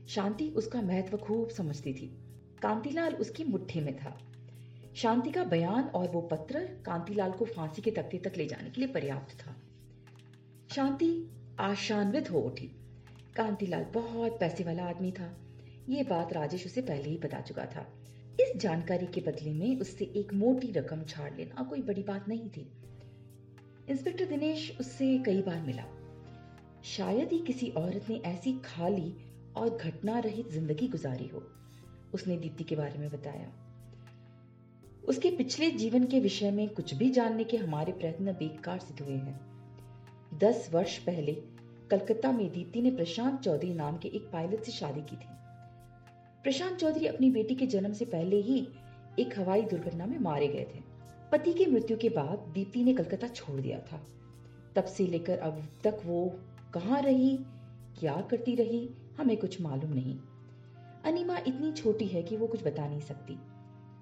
शांति 0.08 0.48
उसका 0.48 0.82
महत्व 0.82 1.16
खूब 1.16 1.48
समझती 1.48 1.94
थी। 1.94 2.18
कांतिलाल 2.62 3.14
उसकी 3.14 3.44
मुट्ठी 3.44 3.80
में 3.80 3.96
था। 3.96 4.18
शांति 4.96 5.30
का 5.30 5.44
बयान 5.44 5.84
और 5.84 6.08
वो 6.08 6.20
पत्र 6.20 6.60
कांतिलाल 6.86 7.32
को 7.32 7.44
फांसी 7.44 7.82
के 7.82 7.90
तख्ते 7.90 8.18
तक 8.18 8.32
ले 8.36 8.46
जाने 8.46 8.70
के 8.70 8.80
लिए 8.80 8.90
पर्याप्त 8.90 9.46
था। 9.46 9.56
शांति 10.74 11.30
आशान्वित 11.60 12.30
हो 12.30 12.40
उठी। 12.40 12.66
कांतिलाल 13.36 13.84
बहुत 13.84 14.40
पैसे 14.40 14.64
वाला 14.64 14.84
आदमी 14.84 15.12
था। 15.12 15.40
ये 15.88 16.02
बात 16.02 16.32
राजेश 16.32 16.66
उसे 16.66 16.80
पहले 16.80 17.10
ही 17.10 17.18
बता 17.18 17.40
चुका 17.40 17.64
था। 17.64 17.92
इस 18.40 18.56
जानकारी 18.56 19.06
के 19.06 19.20
बदले 19.20 19.52
में 19.52 19.80
उससे 19.80 20.04
एक 20.04 20.34
मोटी 20.34 20.72
रकम 20.72 21.02
छाड़ 21.02 21.34
लेना 21.34 21.62
कोई 21.62 21.82
बड़ी 21.82 22.02
बात 22.02 22.28
नहीं 22.28 22.48
थी। 22.48 22.72
इंस्पेक्टर 23.88 24.24
दिनेश 24.24 24.76
उससे 24.80 25.18
कई 25.18 25.42
बार 25.42 25.62
मिला। 25.62 25.97
शायद 26.86 27.32
ही 27.32 27.38
किसी 27.38 27.68
औरत 27.70 28.08
ने 28.10 28.16
ऐसी 28.24 28.52
खाली 28.64 29.12
और 29.56 29.76
घटना 29.76 30.18
रहित 30.18 30.50
ज़िंदगी 30.50 30.88
गुजारी 30.88 31.26
हो, 31.28 31.42
उसने 32.14 32.36
दीप्ति 32.36 32.64
के 32.64 32.76
बारे 32.76 32.98
में 32.98 33.10
बताया। 33.10 33.52
उसके 35.08 35.30
पिछले 35.30 35.70
जीवन 35.70 36.04
के 36.04 36.20
विषय 36.20 36.50
में 36.50 36.68
कुछ 36.68 36.94
भी 36.94 37.10
जानने 37.10 37.44
के 37.44 37.56
हमारे 37.56 37.92
प्रयत्न 37.92 38.32
बेकार 38.32 38.78
सिद्ध 38.78 39.00
हुए 39.00 39.16
हैं। 39.16 39.40
दस 40.38 40.68
वर्ष 40.72 40.98
पहले 40.98 41.32
कलकत्ता 41.90 42.32
में 42.32 42.50
दीप्ति 42.52 42.82
ने 42.82 42.90
प्रशांत 42.90 43.40
चौधरी 43.40 43.72
नाम 43.74 43.96
के 43.96 44.08
एक 44.08 44.30
पायलट 44.32 44.62
से 44.62 44.72
शादी 44.72 45.00
की 45.00 45.16
थी। 45.16 45.28
प्रशांत 46.44 46.76
चौधरी 46.76 47.06
अपनी 47.06 47.30
बेटी 47.30 47.54
के 47.54 47.66
जन्म 47.66 47.92
से 47.92 48.04
पहले 48.04 48.40
ही 48.40 48.66
एक 49.18 49.38
हवाई 49.38 49.62
दुर्घटना 49.62 50.06
में 50.06 50.18
मारे 50.18 50.48
गए 50.48 50.66
थे। 50.74 50.82
पति 51.32 51.52
की 51.52 51.66
मृत्यु 51.66 51.96
के 51.96 52.08
बाद 52.08 52.52
दीप्ति 52.54 52.84
ने 52.84 52.94
कलकत्ता 52.94 53.28
छोड़ 53.28 53.60
दिया 53.60 53.78
था। 53.78 54.00
तब 54.76 54.84
से 54.84 55.06
लेकर 55.06 55.38
अब 55.38 55.62
तक 55.84 56.00
वो 56.04 56.40
कहाँ 56.78 57.02
रही? 57.02 57.38
क्या 57.98 58.20
करती 58.20 58.54
रही? 58.54 58.90
हमें 59.18 59.36
कुछ 59.36 59.60
मालूम 59.60 59.92
नहीं। 59.92 60.18
अनिमा 61.04 61.38
इतनी 61.38 61.72
छोटी 61.72 62.06
है 62.06 62.22
कि 62.22 62.36
वो 62.36 62.46
कुछ 62.46 62.64
बता 62.64 62.88
नहीं 62.88 63.00
सकती। 63.00 63.38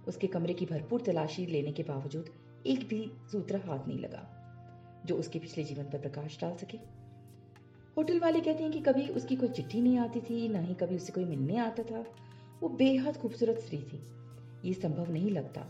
उसके 0.08 0.26
कमरे 0.26 0.54
की 0.54 0.66
भरपूर 0.66 1.00
तलाशी 1.00 1.46
लेने 1.46 1.72
के 1.72 1.82
बावजूद 1.82 2.30
एक 2.66 2.88
भी 2.88 3.12
सूत्र 3.32 3.56
हाथ 3.56 3.88
नहीं 3.88 3.98
लगा, 3.98 4.22
जो 5.06 5.16
उसके 5.16 5.38
पिछले 5.38 5.64
जीवन 5.64 5.84
पर 5.84 5.98
प्रकाश 5.98 6.40
डाल 6.40 6.56
सके। 6.56 6.78
होटल 7.96 8.20
वाले 8.20 8.40
कहते 8.40 8.62
हैं 8.62 8.72
कि 8.72 8.80
कभी 8.80 9.08
उसकी 9.08 9.36
कोई 9.36 9.48
चिट्ठी 9.48 9.80
नहीं 9.80 9.98
आती 9.98 10.20
थी, 10.20 10.48
ना 10.48 10.58
ही 10.58 10.74
कभी 10.74 10.96
उससे 10.96 11.12
कोई 11.12 11.24
मिलने 11.24 11.56
आता 11.56 11.82
था। 11.82 12.04
वो 12.60 12.68
बेहद 12.68 13.16
खूबसूरत 13.16 13.58
स्त्री 13.58 13.78
थी। 13.78 14.02
ये 14.68 14.74
संभव 14.74 15.12
नहीं 15.12 15.30
लगता 15.30 15.60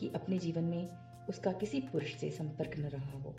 कि 0.00 0.08
अपने 0.08 0.38
जीवन 0.38 0.64
में 0.64 0.88
उसका 1.28 1.52
किसी 1.52 1.80
पुरुष 1.80 2.16
से 2.16 2.30
संपर्क 2.30 2.78
न 2.78 2.82
रहा 2.82 3.18
हो। 3.18 3.34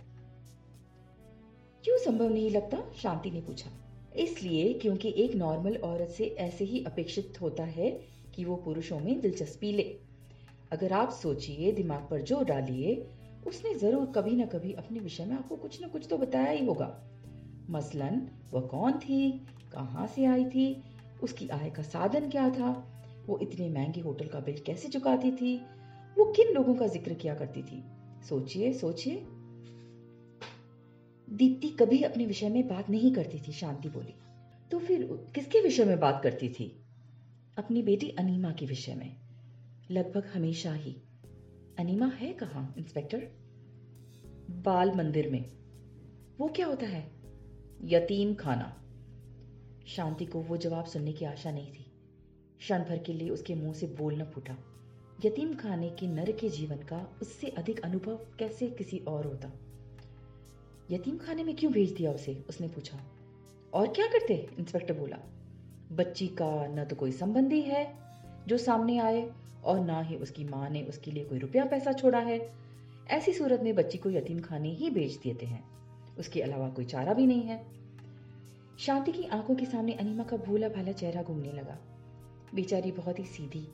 क्यों 1.89 1.97
संभव 1.97 2.29
नहीं 2.29 2.49
लगता? 2.49 2.77
शांति 2.95 3.31
ने 3.31 3.41
पूछा। 3.41 3.69
इसलिए 4.15 4.73
क्योंकि 4.73 5.13
एक 5.17 5.35
नॉर्मल 5.35 5.75
औरत 5.75 6.09
से 6.09 6.25
ऐसे 6.25 6.65
ही 6.65 6.83
अपेक्षित 6.83 7.33
होता 7.41 7.63
है 7.63 8.01
कि 8.35 8.45
वो 8.45 8.55
पुरुषों 8.55 8.99
में 8.99 9.21
दिलचस्पी 9.21 9.71
ले। 9.71 9.83
अगर 10.71 10.93
आप 10.93 11.09
सोचिए, 11.09 11.71
दिमाग 11.71 12.07
पर 12.11 12.21
ज़ोर 12.21 12.43
डालिए, 12.45 13.07
उसने 13.47 13.73
ज़रूर 13.75 14.05
कभी 14.05 14.35
ना 14.35 14.45
कभी 14.45 14.73
अपने 14.73 14.99
विषय 14.99 15.25
में 15.25 15.35
आपको 15.35 15.55
कुछ 15.55 15.81
ना 15.81 15.87
कुछ 15.87 16.07
तो 16.09 16.17
बताया 16.17 16.51
ही 16.51 16.65
होगा। 16.65 17.01
मसलन, 17.69 18.27
वह 18.53 18.61
कौन 18.61 18.91
थी? 18.91 19.31
कहाँ 19.73 20.07
से 20.07 20.25
आई 20.25 20.45
थी? 20.45 20.83
उसकी 21.23 21.47
आय 21.47 21.69
का 21.69 21.83
साधन 21.83 22.29
क्या 22.29 22.49
था? 22.49 22.87
वो 23.27 23.39
इतने 23.39 23.69
महँगे 23.69 24.01
होटल 24.01 24.25
का 24.25 24.39
बिल 24.39 24.59
कैसे 24.65 24.89
चुकाती 24.89 25.31
थी? 25.31 25.61
वो 26.17 26.25
किन 26.25 26.53
लोगों 26.53 26.75
का 26.75 26.87
ज़िक्र 26.87 27.13
किया 27.13 27.35
करती 27.35 27.61
थी? 27.61 27.83
सोचिए 28.29 28.73
सोचिए। 28.73 29.27
दीप्ति 31.31 31.69
कभी 31.69 32.01
अपने 32.01 32.25
विषय 32.25 32.49
में 32.49 32.67
बात 32.67 32.89
नहीं 32.89 33.13
करती 33.13 33.39
थी, 33.47 33.51
शांति 33.51 33.89
बोली। 33.89 34.13
तो 34.71 34.79
फिर 34.79 35.03
किसके 35.35 35.61
विषय 35.61 35.85
में 35.85 35.99
बात 35.99 36.21
करती 36.23 36.49
थी? 36.49 36.81
अपनी 37.57 37.83
बेटी 37.83 38.09
अनीमा 38.09 38.51
के 38.51 38.65
विषय 38.65 38.95
में। 38.95 39.15
लगभग 39.91 40.25
हमेशा 40.25 40.73
ही। 40.73 40.95
अनीमा 41.79 42.07
है 42.07 42.33
कहा, 42.33 42.73
इंस्पेक्टर? 42.77 43.27
बाल 44.49 44.91
मंदिर 44.95 45.29
में। 45.29 45.45
वो 46.37 46.47
क्या 46.47 46.65
होता 46.65 46.85
है? 46.85 47.11
यतीम 47.83 48.35
खाना। 48.35 48.83
शांति 49.87 50.25
को 50.25 50.41
वो 50.41 50.57
जवाब 50.57 50.85
सुनने 50.85 51.13
की 51.13 51.25
आशा 51.25 51.51
नहीं 51.51 51.71
थी। 51.71 51.85
क्षण 52.59 52.83
भर 52.83 52.97
के 52.97 53.13
लिए 53.13 53.29
उसके 53.29 53.55
मुँह 53.55 53.73
से 53.73 53.87
बोल 53.87 54.21
न 54.21 54.25
फूटा। 54.25 54.57
यतीम 55.25 55.55
खाने 55.55 55.89
के 55.89 56.07
नर 56.07 56.31
के 56.31 56.49
जीवन 56.49 56.77
का 56.77 57.19
उससे 57.21 57.47
अधिक 57.47 57.79
अनुभव 57.79 58.15
कैसे 58.15 58.67
किसी 58.67 58.99
और 58.99 59.27
होता? 59.27 59.51
यतीम 60.91 61.17
खाने 61.17 61.43
में 61.43 61.55
क्यों 61.55 61.73
भेज 61.73 61.91
दिया 61.91 62.11
उसे? 62.11 62.45
उसने 62.49 62.67
पूछा। 62.67 62.99
और 63.73 63.87
क्या 63.87 64.07
करते? 64.07 64.49
इंस्पेक्टर 64.59 64.93
बोला। 64.93 65.17
बच्ची 65.91 66.27
का 66.27 66.67
न 66.67 66.85
तो 66.85 66.95
कोई 66.95 67.11
संबंधी 67.11 67.61
है 67.61 67.95
जो 68.47 68.57
सामने 68.57 68.97
आए 68.97 69.31
और 69.63 69.79
ना 69.79 70.01
ही 70.01 70.15
उसकी 70.15 70.43
माँ 70.43 70.69
ने 70.69 70.83
उसके 70.83 71.11
लिए 71.11 71.25
कोई 71.25 71.39
रुपया 71.39 71.65
पैसा 71.65 71.91
छोड़ा 71.91 72.19
है। 72.19 72.51
ऐसी 73.07 73.33
सूरत 73.33 73.61
में 73.61 73.75
बच्ची 73.75 73.97
को 73.97 74.09
यतीम 74.09 74.39
खाने 74.39 74.69
ही 74.69 74.89
बेच 74.89 75.15
देते 75.15 75.45
हैं। 75.45 75.63
उसके 76.19 76.41
अलावा 76.41 76.69
कोई 76.69 76.85
चारा 76.85 77.13
भी 77.13 77.25
नहीं 77.25 77.41
है। 77.41 77.65
शांति 78.79 79.11
की 79.11 79.23
आँखों 79.23 79.55
के 79.55 79.65
सामने 79.65 79.93
अनिमा 79.93 80.23
का 80.23 80.37
भूला 80.37 80.69
भाला 80.69 80.91
चेहरा 80.91 81.23
घूमने 81.23 81.51
लगा। 81.51 81.77
बेचारी 82.55 82.91
बहुत 82.91 83.19
ही 83.19 83.25
सीधी 83.25 83.67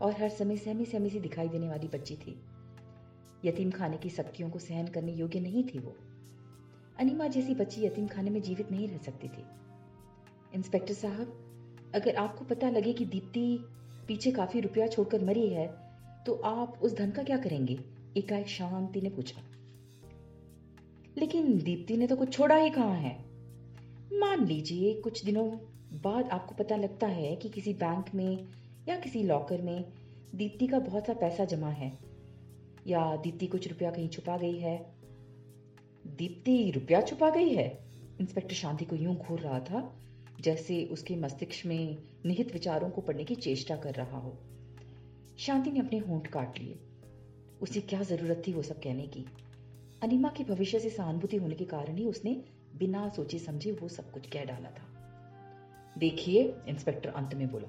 और 0.00 0.12
हर 0.12 0.28
समय 0.28 0.56
सहमी 0.56 0.84
सहमी 0.84 1.10
सी 1.10 1.20
दिखाई 1.20 1.48
देने 1.48 1.68
वाली 1.68 1.88
बच्ची 1.88 2.16
थी। 2.16 2.40
यतीम 3.44 3.70
खाने 3.70 3.96
की 3.96 4.10
शक्तियों 4.10 4.50
को 4.50 4.58
सहन 4.58 4.86
करने 4.86 5.12
योग्य 5.12 5.40
नहीं 5.40 5.64
थी 5.64 5.78
वो। 5.78 5.96
अनिमा 6.98 7.26
जैसी 7.28 7.54
बच्ची 7.54 7.84
यतीम 7.84 8.06
खाने 8.06 8.30
में 8.30 8.40
जीवित 8.42 8.70
नहीं 8.70 8.88
रह 8.88 8.98
सकती 8.98 9.28
थी। 9.28 9.44
इंस्पेक्टर 10.54 10.94
साहब, 10.94 11.44
अगर 11.94 12.16
आपको 12.16 12.44
पता 12.44 12.70
लगे 12.70 12.92
कि 12.92 13.04
दीप्ति 13.04 13.58
पीछे 14.08 14.30
काफ़ी 14.30 14.60
रुपया 14.60 14.86
छोड़कर 14.86 15.24
मरी 15.24 15.48
है 15.48 15.66
तो 16.26 16.34
आप 16.34 16.78
उस 16.82 16.96
धन 16.96 17.10
का 17.10 17.22
क्या 17.22 17.36
करेंगे? 17.36 17.78
एकाएक 18.16 18.46
शांति 18.46 19.00
ने 19.00 19.10
पूछा। 19.10 19.40
लेकिन 21.18 21.58
दीप्ति 21.58 21.96
ने 21.96 22.06
तो 22.06 22.16
कुछ 22.16 22.32
छोड़ा 22.32 22.56
ही 22.56 22.70
कहा 22.70 22.94
है? 22.94 23.16
मान 24.18 24.46
लीजिए, 24.46 24.94
कुछ 24.94 25.24
दिनों 25.24 25.50
बाद 26.02 26.28
आपको 26.28 26.54
पता 26.54 26.76
लगता 26.76 27.06
है 27.06 27.36
कि 27.36 27.48
किसी 27.48 27.74
बैंक 27.74 28.14
में 28.14 28.46
या 28.88 28.96
किसी 28.96 29.22
लॉकर 29.22 29.62
में 29.62 29.84
दीप्ति 30.34 30.66
का 30.66 30.78
बहुत 30.78 31.06
सा 31.06 31.14
पैसा 31.14 31.44
जमा 31.44 31.68
है। 31.68 31.98
या 32.86 33.16
दीप्ति 33.16 33.46
कुछ 33.46 33.68
रुपया 33.68 33.90
कहीं 33.90 34.08
छुपा 34.08 34.36
गई 34.36 34.58
है 34.58 34.97
दीप्ति 36.08 36.70
रुपया 36.74 37.00
छुपा 37.00 37.30
गई 37.30 37.54
है। 37.54 37.66
इंस्पेक्टर 38.20 38.54
शांति 38.54 38.84
को 38.84 38.96
यूँ 38.96 39.14
घूर 39.16 39.40
रहा 39.40 39.58
था, 39.60 39.80
जैसे 40.40 40.84
उसके 40.84 41.16
मस्तिष्क 41.16 41.66
में 41.66 41.96
निहित 42.26 42.52
विचारों 42.52 42.90
को 42.90 43.00
पढ़ने 43.00 43.24
की 43.24 43.34
चेष्टा 43.34 43.76
कर 43.76 43.94
रहा 43.94 44.18
हो। 44.18 44.36
शांति 45.38 45.70
ने 45.70 45.80
अपने 45.80 45.98
होंठ 45.98 46.26
काट 46.26 46.58
लिए। 46.58 46.78
उसे 47.62 47.80
क्या 47.80 48.02
ज़रूरत 48.02 48.42
थी 48.46 48.52
वो 48.52 48.62
सब 48.62 48.80
कहने 48.80 49.06
की? 49.06 49.24
अनिमा 50.02 50.28
के 50.28 50.44
भविष्य 50.44 50.78
से 50.80 50.90
सहानुभूति 50.90 51.36
होने 51.36 51.54
के 51.54 51.64
कारण 51.64 51.96
ही 51.96 52.04
उसने 52.04 52.36
बिना 52.78 53.08
सोचे 53.08 53.38
समझे 53.38 53.72
वो 53.72 53.88
सब 53.88 54.10
कुछ 54.12 54.26
कह 54.26 54.44
डाला 54.44 54.70
था। 54.70 54.86
देखिए, 55.98 56.42
इंस्पेक्टर 56.68 57.08
अंत 57.10 57.34
में 57.34 57.50
बोला, 57.50 57.68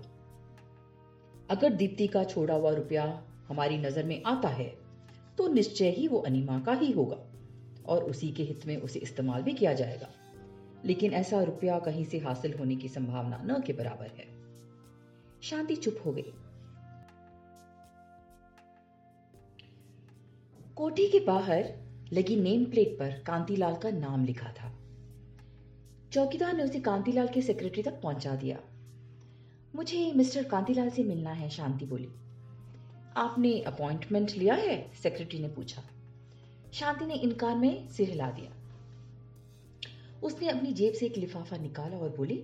अगर 1.50 1.74
दीप्ति 1.74 2.08
का 2.08 2.24
छोड़ा 2.24 2.54
हुआ 2.54 2.72
रुपया 2.72 3.04
हमारी 3.50 3.78
नज़र 3.78 4.04
में 4.04 4.22
आता 4.24 4.50
है 4.50 4.68
तो 5.38 5.48
निश्चय 5.48 5.90
ही 5.90 6.08
वो 6.08 6.20
अनिमा 6.20 6.60
का 6.60 6.74
ही 6.74 6.92
होगा। 6.92 7.18
और 7.90 8.04
उसी 8.04 8.32
के 8.32 8.44
हित 8.44 8.66
में 8.66 8.78
उसे 8.78 9.00
इस्तेमाल 9.00 9.44
भी 9.44 9.54
किया 9.54 9.74
जाएगा। 9.74 10.10
लेकिन 10.86 11.14
ऐसा 11.14 11.44
रुपया 11.44 11.80
कहीं 11.80 12.06
से 12.06 12.20
हासिल 12.20 12.54
होने 12.54 12.76
की 12.76 12.88
संभावना 12.88 13.38
न 13.44 13.62
के 13.62 13.74
बराबर 13.74 14.08
है। 14.08 14.26
शांति 15.42 15.76
चुप 15.76 16.04
हो 16.06 16.12
गई। 16.12 16.34
कोठी 20.76 21.10
के 21.10 21.20
बाहर 21.20 21.74
लगी 22.14 22.36
नेम 22.36 22.66
प्लेट 22.66 23.00
पर 23.00 23.24
कांतीलाल 23.28 23.76
का 23.76 23.90
नाम 23.90 24.26
लिखा 24.26 24.52
था। 24.52 24.76
चौकीदार 26.14 26.54
ने 26.54 26.64
उसे 26.64 26.80
कांतीलाल 26.80 27.28
के 27.28 27.42
सेक्रेटरी 27.42 27.84
तक 27.84 28.02
पहुँचा 28.02 28.36
दिया। 28.36 28.60
मुझे 29.76 30.14
मिस्टर 30.14 30.44
कांतीलाल 30.44 30.90
से 30.90 31.04
मिलना 31.04 31.32
है, 31.32 31.50
शांति 31.50 31.86
बोली। 31.86 32.10
आपने 33.18 33.62
अपॉइंटमेंट 33.62 34.32
लिया 34.32 34.54
है? 34.54 34.92
सेक्रेटरी 35.04 35.40
ने 35.40 35.48
पूछा। 35.48 35.84
शांति 36.74 37.06
ने 37.06 37.14
इनकार 37.16 37.56
में 37.56 37.88
सिर 37.90 38.10
हिला 38.10 38.30
दिया। 38.32 38.52
उसने 40.24 40.48
अपनी 40.50 40.72
जेब 40.74 40.94
से 40.94 41.06
एक 41.06 41.18
लिफाफा 41.18 41.58
निकाला 41.58 41.98
और 41.98 42.10
बोली, 42.10 42.44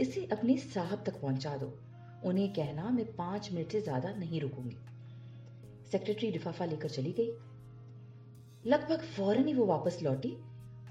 इसे 0.00 0.24
अपने 0.32 0.56
साहब 0.56 1.02
तक 1.06 1.20
पहुँचा 1.20 1.56
दो। 1.56 1.72
उन्हें 2.24 2.52
कहना, 2.52 2.90
मैं 2.90 3.04
पाँच 3.14 3.50
मिनट 3.52 3.72
से 3.72 3.80
ज़्यादा 3.80 4.12
नहीं 4.12 4.40
रुकूँगी 4.40 4.76
सेक्रेटरी 5.92 6.30
लिफाफा 6.30 6.64
लेकर 6.64 6.88
चली 6.88 7.12
गई। 7.12 7.30
लगभग 8.64 9.02
फ़ौरन 9.16 9.46
ही 9.46 9.54
वो 9.54 9.66
वापस 9.66 9.98
लौटी 10.02 10.36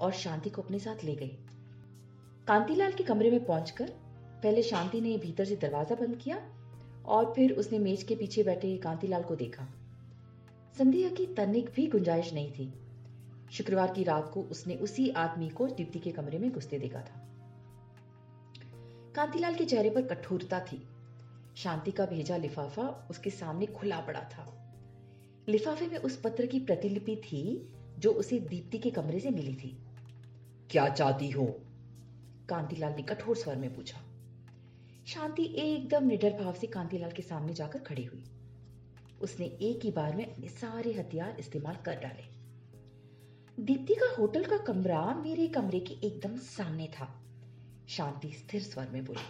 और 0.00 0.12
शांति 0.12 0.50
को 0.50 0.62
अपने 0.62 0.78
साथ 0.78 1.04
ले 1.04 1.14
गई। 1.14 1.36
कांतीलाल 2.46 2.92
के 2.92 3.04
कमरे 3.04 3.30
में 3.30 3.44
पहुंचकर 3.44 3.90
पहले 4.42 4.62
शांति 4.62 5.00
ने 5.00 5.16
भीतर 5.18 5.44
से 5.44 5.56
दरवाज़ा 5.56 5.96
बंद 5.96 6.16
किया 6.16 6.40
और 7.06 7.32
फिर 7.36 7.52
उसने 7.52 7.78
मेज 7.78 8.02
के 8.02 8.14
पीछे 8.14 8.42
बैठे 8.42 8.76
कांतीलाल 8.76 9.22
को 9.22 9.36
देखा। 9.36 9.66
संदेह 10.78 11.10
की 11.10 11.26
तनिक 11.26 11.70
भी 11.70 11.86
गुंजाइश 11.86 12.34
नहीं 12.34 12.52
थी। 12.52 12.72
शुक्रवार 13.50 13.92
की 13.94 14.02
रात 14.04 14.30
को 14.34 14.42
उसने 14.42 14.74
उसी 14.74 15.10
आदमी 15.10 15.48
को 15.48 15.66
दीप्ति 15.66 15.98
के 15.98 16.12
कमरे 16.12 16.38
में 16.38 16.52
घुसते 16.52 16.78
देखा 16.78 17.00
था। 17.00 17.28
कांतीलाल 19.14 19.54
के 19.54 19.64
चेहरे 19.64 19.90
पर 19.90 20.02
कठोरता 20.02 20.60
थी। 20.60 20.88
शांति 21.56 21.90
का 21.90 22.06
भेजा 22.06 22.36
लिफाफा 22.36 23.08
उसके 23.10 23.30
सामने 23.30 23.66
खुला 23.66 24.00
पड़ा 24.00 24.20
था। 24.20 24.74
लिफाफे 25.48 25.86
में 25.86 25.96
उस 25.96 26.20
पत्र 26.20 26.46
की 26.46 26.60
प्रतिलिपि 26.60 27.16
थी 27.16 27.72
जो 27.98 28.10
उसे 28.10 28.38
दीप्ति 28.38 28.78
के 28.78 28.90
कमरे 28.90 29.20
से 29.20 29.30
मिली 29.30 29.54
थी। 29.54 29.78
क्या 30.70 30.88
चाहती 30.88 31.30
हो? 31.30 31.60
कांतीलाल 32.48 32.92
ने 32.92 33.02
कठोर 33.02 33.36
स्वर 33.36 33.56
में 33.56 33.74
पूछा। 33.74 34.00
शांति 35.06 35.54
एकदम 35.56 36.06
निडर 36.06 36.42
भाव 36.42 36.52
से 36.52 36.66
कांतीलाल 36.66 37.10
के 37.10 37.22
सामने 37.22 37.52
जाकर 37.52 37.78
खड़ी 37.78 38.04
हुई। 38.04 38.24
उसने 39.20 39.46
एक 39.46 39.84
ही 39.84 39.90
बार 39.90 40.14
में 40.16 40.24
अपने 40.26 40.48
सारे 40.48 40.92
हथियार 40.92 41.36
इस्तेमाल 41.38 41.76
कर 41.84 42.00
डाले। 42.00 42.26
दीप्ति 43.58 43.94
का 43.94 44.14
होटल 44.18 44.44
का 44.44 44.56
कमरा 44.56 45.02
मेरे 45.14 45.46
कमरे 45.48 45.80
के 45.80 45.94
एकदम 46.06 46.36
सामने 46.36 46.86
था। 46.88 47.08
शांति 47.88 48.32
स्थिर 48.32 48.62
स्वर 48.62 48.88
में 48.92 49.04
बोली, 49.04 49.26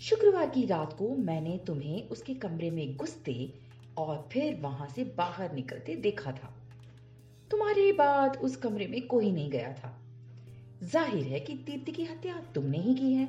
शुक्रवार 0.00 0.50
की 0.50 0.64
रात 0.66 0.92
को 0.92 1.08
मैंने 1.16 1.56
तुम्हें 1.58 2.08
उसके 2.08 2.34
कमरे 2.34 2.70
में 2.70 2.96
घुसते 2.96 3.52
और 3.98 4.28
फिर 4.32 4.60
वहाँ 4.60 4.88
से 4.88 5.04
बाहर 5.16 5.52
निकलते 5.52 5.94
देखा 5.96 6.32
था। 6.32 6.54
तुम्हारे 7.50 7.92
बाद 7.92 8.36
उस 8.36 8.56
कमरे 8.56 8.86
में 8.86 9.06
कोई 9.06 9.30
नहीं 9.32 9.50
गया 9.50 9.72
था। 9.72 9.98
ज़ाहिर 10.82 11.26
है 11.26 11.40
कि 11.40 11.54
दीप्ति 11.54 11.92
की 11.92 12.04
हत्या 12.04 12.40
तुमने 12.54 12.78
ही 12.78 12.94
की 12.94 13.12
है। 13.12 13.28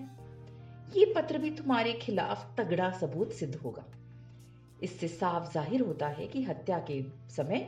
ये 0.98 1.14
पत्र 1.16 1.38
भी 1.38 1.50
तुम्हारे 1.52 1.94
खिलाफ 1.94 2.56
तगड़ा 2.58 2.92
सबूत 2.92 3.32
सिद्ध 3.32 3.56
होगा। 3.56 3.86
इससे 4.84 5.08
साफ़ 5.08 5.52
ज़ाहिर 5.54 5.82
होता 5.82 6.08
है 6.08 6.28
कि 6.28 6.44
हत्या 6.44 6.80
के 6.80 7.02
समय 7.30 7.68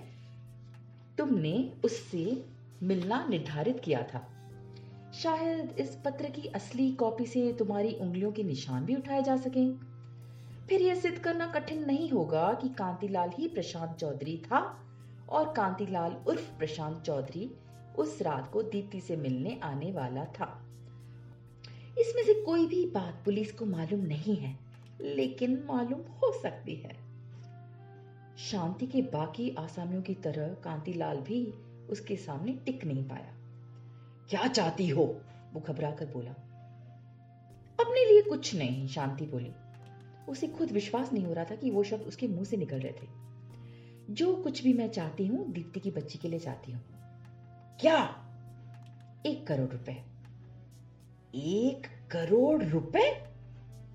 तुमने 1.17 1.71
उससे 1.85 2.45
मिलना 2.83 3.25
निर्धारित 3.29 3.79
किया 3.79 4.01
था। 4.03 4.27
शायद 5.13 5.75
इस 5.79 5.95
पत्र 6.05 6.29
की 6.29 6.47
असली 6.47 6.91
कॉपी 6.91 7.25
से 7.25 7.51
तुम्हारी 7.53 7.93
उंगलियों 7.93 8.31
के 8.31 8.43
निशान 8.43 8.85
भी 8.85 8.95
उठाए 8.95 9.21
जा 9.23 9.37
सकें। 9.37 9.77
फिर 10.69 10.81
यह 10.81 10.95
सिद्ध 10.95 11.17
करना 11.17 11.47
कठिन 11.47 11.85
नहीं 11.85 12.09
होगा 12.09 12.51
कि 12.53 12.69
कांतीलाल 12.69 13.29
ही 13.29 13.47
प्रशांत 13.47 13.95
चौधरी 13.97 14.37
था 14.37 14.59
और 15.29 15.53
कांतीलाल 15.53 16.17
उर्फ़ 16.27 16.51
प्रशांत 16.57 17.01
चौधरी 17.01 17.49
उस 17.97 18.21
रात 18.21 18.51
को 18.51 18.61
दीप्ति 18.63 19.01
से 19.01 19.15
मिलने 19.15 19.59
आने 19.63 19.91
वाला 19.91 20.25
था। 20.25 20.51
इसमें 21.99 22.23
से 22.23 22.33
कोई 22.33 22.65
भी 22.65 22.85
बात 22.85 23.21
पुलिस 23.25 23.51
को 23.51 23.65
मालूम 23.65 23.99
नहीं 23.99 24.35
है, 24.35 24.57
लेकिन 25.01 25.63
मालूम 25.69 26.01
हो 26.13 26.31
सकती 26.41 26.75
है। 26.75 27.04
शांति 28.37 28.87
के 28.87 29.01
बाकी 29.01 29.55
आसामियों 29.59 30.01
की 30.01 30.13
तरह 30.13 30.53
कांतिलाल 30.53 31.17
भी 31.17 31.45
उसके 31.89 32.15
सामने 32.15 32.53
टिक 32.53 32.85
नहीं 32.85 33.03
पाया। 33.03 33.33
क्या 34.29 34.47
चाहती 34.47 34.87
हो? 34.87 35.21
वो 35.53 35.59
घबरा 35.59 35.91
कर 35.91 36.05
बोला। 36.05 36.31
अपने 37.79 38.11
लिए 38.11 38.21
कुछ 38.21 38.55
नहीं, 38.55 38.87
शांति 38.87 39.25
बोली। 39.25 39.51
उसे 40.29 40.47
खुद 40.47 40.71
विश्वास 40.71 41.13
नहीं 41.13 41.25
हो 41.25 41.33
रहा 41.33 41.45
था 41.45 41.55
कि 41.55 41.69
वो 41.69 41.83
शब्द 41.83 42.01
उसके 42.01 42.27
मुँह 42.27 42.43
से 42.43 42.57
निकल 42.57 42.79
रहे 42.79 42.91
थे। 42.91 43.07
जो 44.13 44.35
कुछ 44.35 44.63
भी 44.63 44.73
मैं 44.73 44.89
चाहती 44.89 45.27
हूँ, 45.27 45.51
दीप्ति 45.51 45.79
की 45.79 45.91
बच्ची 45.91 46.17
के 46.17 46.27
लिए 46.29 46.39
चाहती 46.39 46.71
हूँ। 46.71 46.81
क्या? 47.81 48.25
एक 49.25 49.47
करोड़ 49.47 49.69
रुपए। 49.69 50.03
एक 51.35 51.87
करोड़ 52.11 52.63
रुपए? 52.63 53.27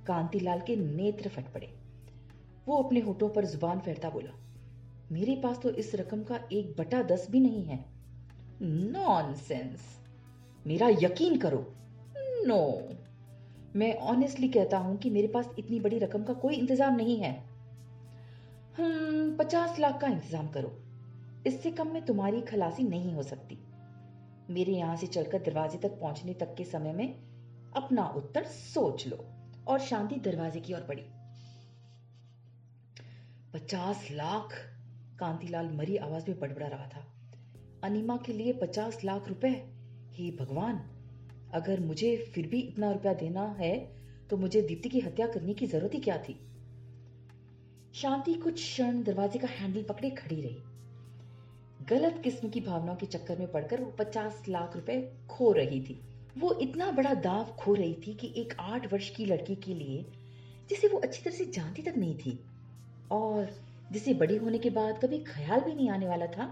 कांतिलाल 0.07 0.61
के 0.61 0.77
नेत्र 0.77 1.29
फट 1.29 1.53
पड़े। 1.53 1.80
वो 2.71 2.77
अपने 2.77 3.01
होठों 3.01 3.29
पर 3.29 3.45
ज़ुबान 3.47 3.79
फेरता 3.81 4.11
बोला, 4.11 4.33
मेरे 5.13 5.35
पास 5.37 5.59
तो 5.63 5.71
इस 5.73 5.95
रकम 5.95 6.23
का 6.25 6.39
एक 6.53 6.75
बटा 6.79 7.03
दस 7.05 7.27
भी 7.31 7.41
नहीं 7.41 7.65
है। 7.65 7.85
नॉनसेंस 8.63 9.81
मेरा 10.67 10.89
यकीन 10.89 11.39
करो। 11.39 11.67
No 12.17 12.57
no. 12.57 12.99
मैं 13.77 13.95
ऑनेस्टली 14.09 14.49
कहता 14.49 14.79
हूँ 14.79 14.97
कि 14.97 15.11
मेरे 15.11 15.29
पास 15.29 15.51
इतनी 15.59 15.81
बड़ी 15.81 15.99
रकम 15.99 16.23
का 16.23 16.33
कोई 16.35 16.55
इंतज़ाम 16.55 16.97
नहीं 16.97 17.17
है। 17.19 17.33
हम्म 18.79 19.37
पचास 19.37 19.79
लाख 19.79 20.01
का 20.01 20.09
इंतज़ाम 20.09 20.49
करो। 20.49 20.73
इससे 21.47 21.71
कम 21.71 21.93
में 21.93 22.05
तुम्हारी 22.05 22.41
खलासी 22.43 22.83
नहीं 22.83 23.13
हो 23.15 23.23
सकती। 23.23 23.59
मेरे 24.51 24.73
यहाँ 24.73 24.97
से 24.97 25.07
चलकर 25.07 25.43
दरवाजे 25.43 25.79
तक 25.79 26.01
पहुँचने 26.01 26.35
तक 26.35 26.55
के 26.55 26.65
समय 26.65 26.93
में 26.93 27.15
अपना 27.77 28.07
उत्तर 28.17 28.45
सोच 28.45 29.07
लो 29.07 29.25
और 29.69 29.79
शांति 29.81 30.21
दरवाजे 30.21 30.61
की 30.61 30.75
ओर 30.75 30.87
बढ़ी। 30.89 31.05
पचास 33.55 34.09
लाख? 34.11 34.53
कांतिलाल 35.19 35.69
मरी 35.69 35.97
आवाज़ 35.97 36.29
में 36.29 36.39
बड़बड़ा 36.41 36.67
रहा 36.67 36.87
था। 36.87 37.01
अनिमा 37.85 38.17
के 38.17 38.33
लिए 38.33 38.53
पचास 38.53 38.99
लाख 39.05 39.29
रुपए? 39.29 39.49
हे 40.13 40.31
भगवान, 40.31 40.77
अगर 41.55 41.81
मुझे 41.81 42.17
फिर 42.35 42.47
भी 42.47 42.61
इतना 42.61 42.91
रुपया 42.93 43.15
देना 43.15 43.47
है 43.59 43.73
तो 44.31 44.37
मुझे 44.37 44.63
दीप्ति 44.63 44.89
की 44.89 45.01
हत्या 45.01 45.27
करने 45.27 45.55
की 45.55 45.67
ज़रूरत 45.67 45.95
ही 45.95 46.01
क्या 46.01 46.19
थी? 46.19 46.39
शांति 47.95 48.35
कुछ 48.35 48.55
क्षण 48.55 49.03
दरवाजे 49.03 49.39
का 49.39 49.49
हैंडल 49.49 49.83
पकड़े 49.83 50.11
खड़ी 50.11 50.41
रही। 50.41 50.63
गलत 51.89 52.21
किस्म 52.25 52.49
की 52.49 52.61
भावनाओं 52.61 52.97
के 52.97 53.07
चक्कर 53.07 53.39
में 53.39 53.51
पड़कर 53.53 53.81
वो 53.81 53.91
पचास 53.91 54.43
लाख 54.49 54.77
रुपए 54.77 55.01
खो 55.31 55.53
रही 55.53 55.81
थी। 55.81 56.01
वो 56.39 56.53
इतना 56.53 56.91
बड़ा 56.91 57.15
दाव 57.15 57.45
खो 57.59 57.75
रही 57.75 57.95
थी 57.95 58.15
कि 58.15 58.33
एक 58.37 58.55
आठ 58.61 58.93
वर्ष 58.93 59.11
की 59.11 59.25
लड़की 59.25 59.57
के 59.57 59.75
लिए, 59.75 60.07
जिसे 60.71 60.89
वो 60.89 60.99
अच्छी 60.99 61.23
तरह 61.23 61.35
से 61.35 61.45
जानती 61.45 61.83
तक 61.83 61.95
नहीं 61.97 62.19
थी। 62.19 62.39
और 63.11 63.49
जिसे 63.93 64.15
बड़े 64.15 64.37
होने 64.37 64.59
के 64.59 64.71
बाद 64.71 64.99
कभी 64.99 65.19
ख्याल 65.19 65.61
भी 65.61 65.75
नहीं 65.75 65.89
आने 65.91 66.09
वाला 66.09 66.27
था 66.27 66.45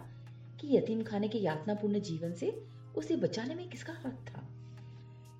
कि 0.61 0.77
यतीम 0.77 1.03
खाने 1.03 1.29
के 1.29 1.39
यातनापूर्ण 1.39 2.01
जीवन 2.01 2.33
से 2.33 2.51
उसे 2.97 3.17
बचाने 3.17 3.55
में 3.55 3.69
किसका 3.69 3.93
हाथ 3.93 4.27
था। 4.27 4.43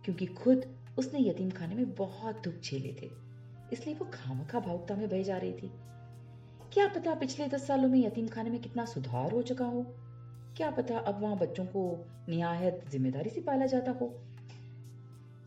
क्योंकि 0.05 0.27
खुद 0.27 0.65
उसने 0.99 1.21
यतीम 1.21 1.51
खाने 1.51 1.75
में 1.75 1.95
बहुत 1.95 2.43
दुख 2.45 2.55
झेले 2.55 2.93
थे, 3.03 3.11
इसलिए 3.73 3.95
वो 3.95 4.07
खामखा 4.15 4.61
भावुकता 4.61 4.95
में 4.97 5.09
बह 5.09 5.23
जा 5.23 5.37
रही 5.37 5.53
थी। 5.53 5.71
क्या 6.73 6.87
पता 6.89 7.15
पिछले 7.15 7.47
दस 7.49 7.67
सालों 7.67 7.89
में 7.89 7.99
यतीम 7.99 8.29
खाने 8.29 8.51
में 8.51 8.61
कितना 8.61 8.85
सुधार 8.85 9.33
हो 9.33 9.43
चुका 9.43 9.65
हो? 9.65 9.83
क्या 10.57 10.71
पता 10.71 10.99
अब 10.99 11.21
वहाँ 11.23 11.37
बच्चों 11.39 11.65
को 11.65 11.83
निहायत 12.29 12.85
ज़िम्मेदारी 12.91 13.31
से 13.31 13.41
पाला 13.41 13.67
जाता 13.67 13.91
हो? 13.91 14.13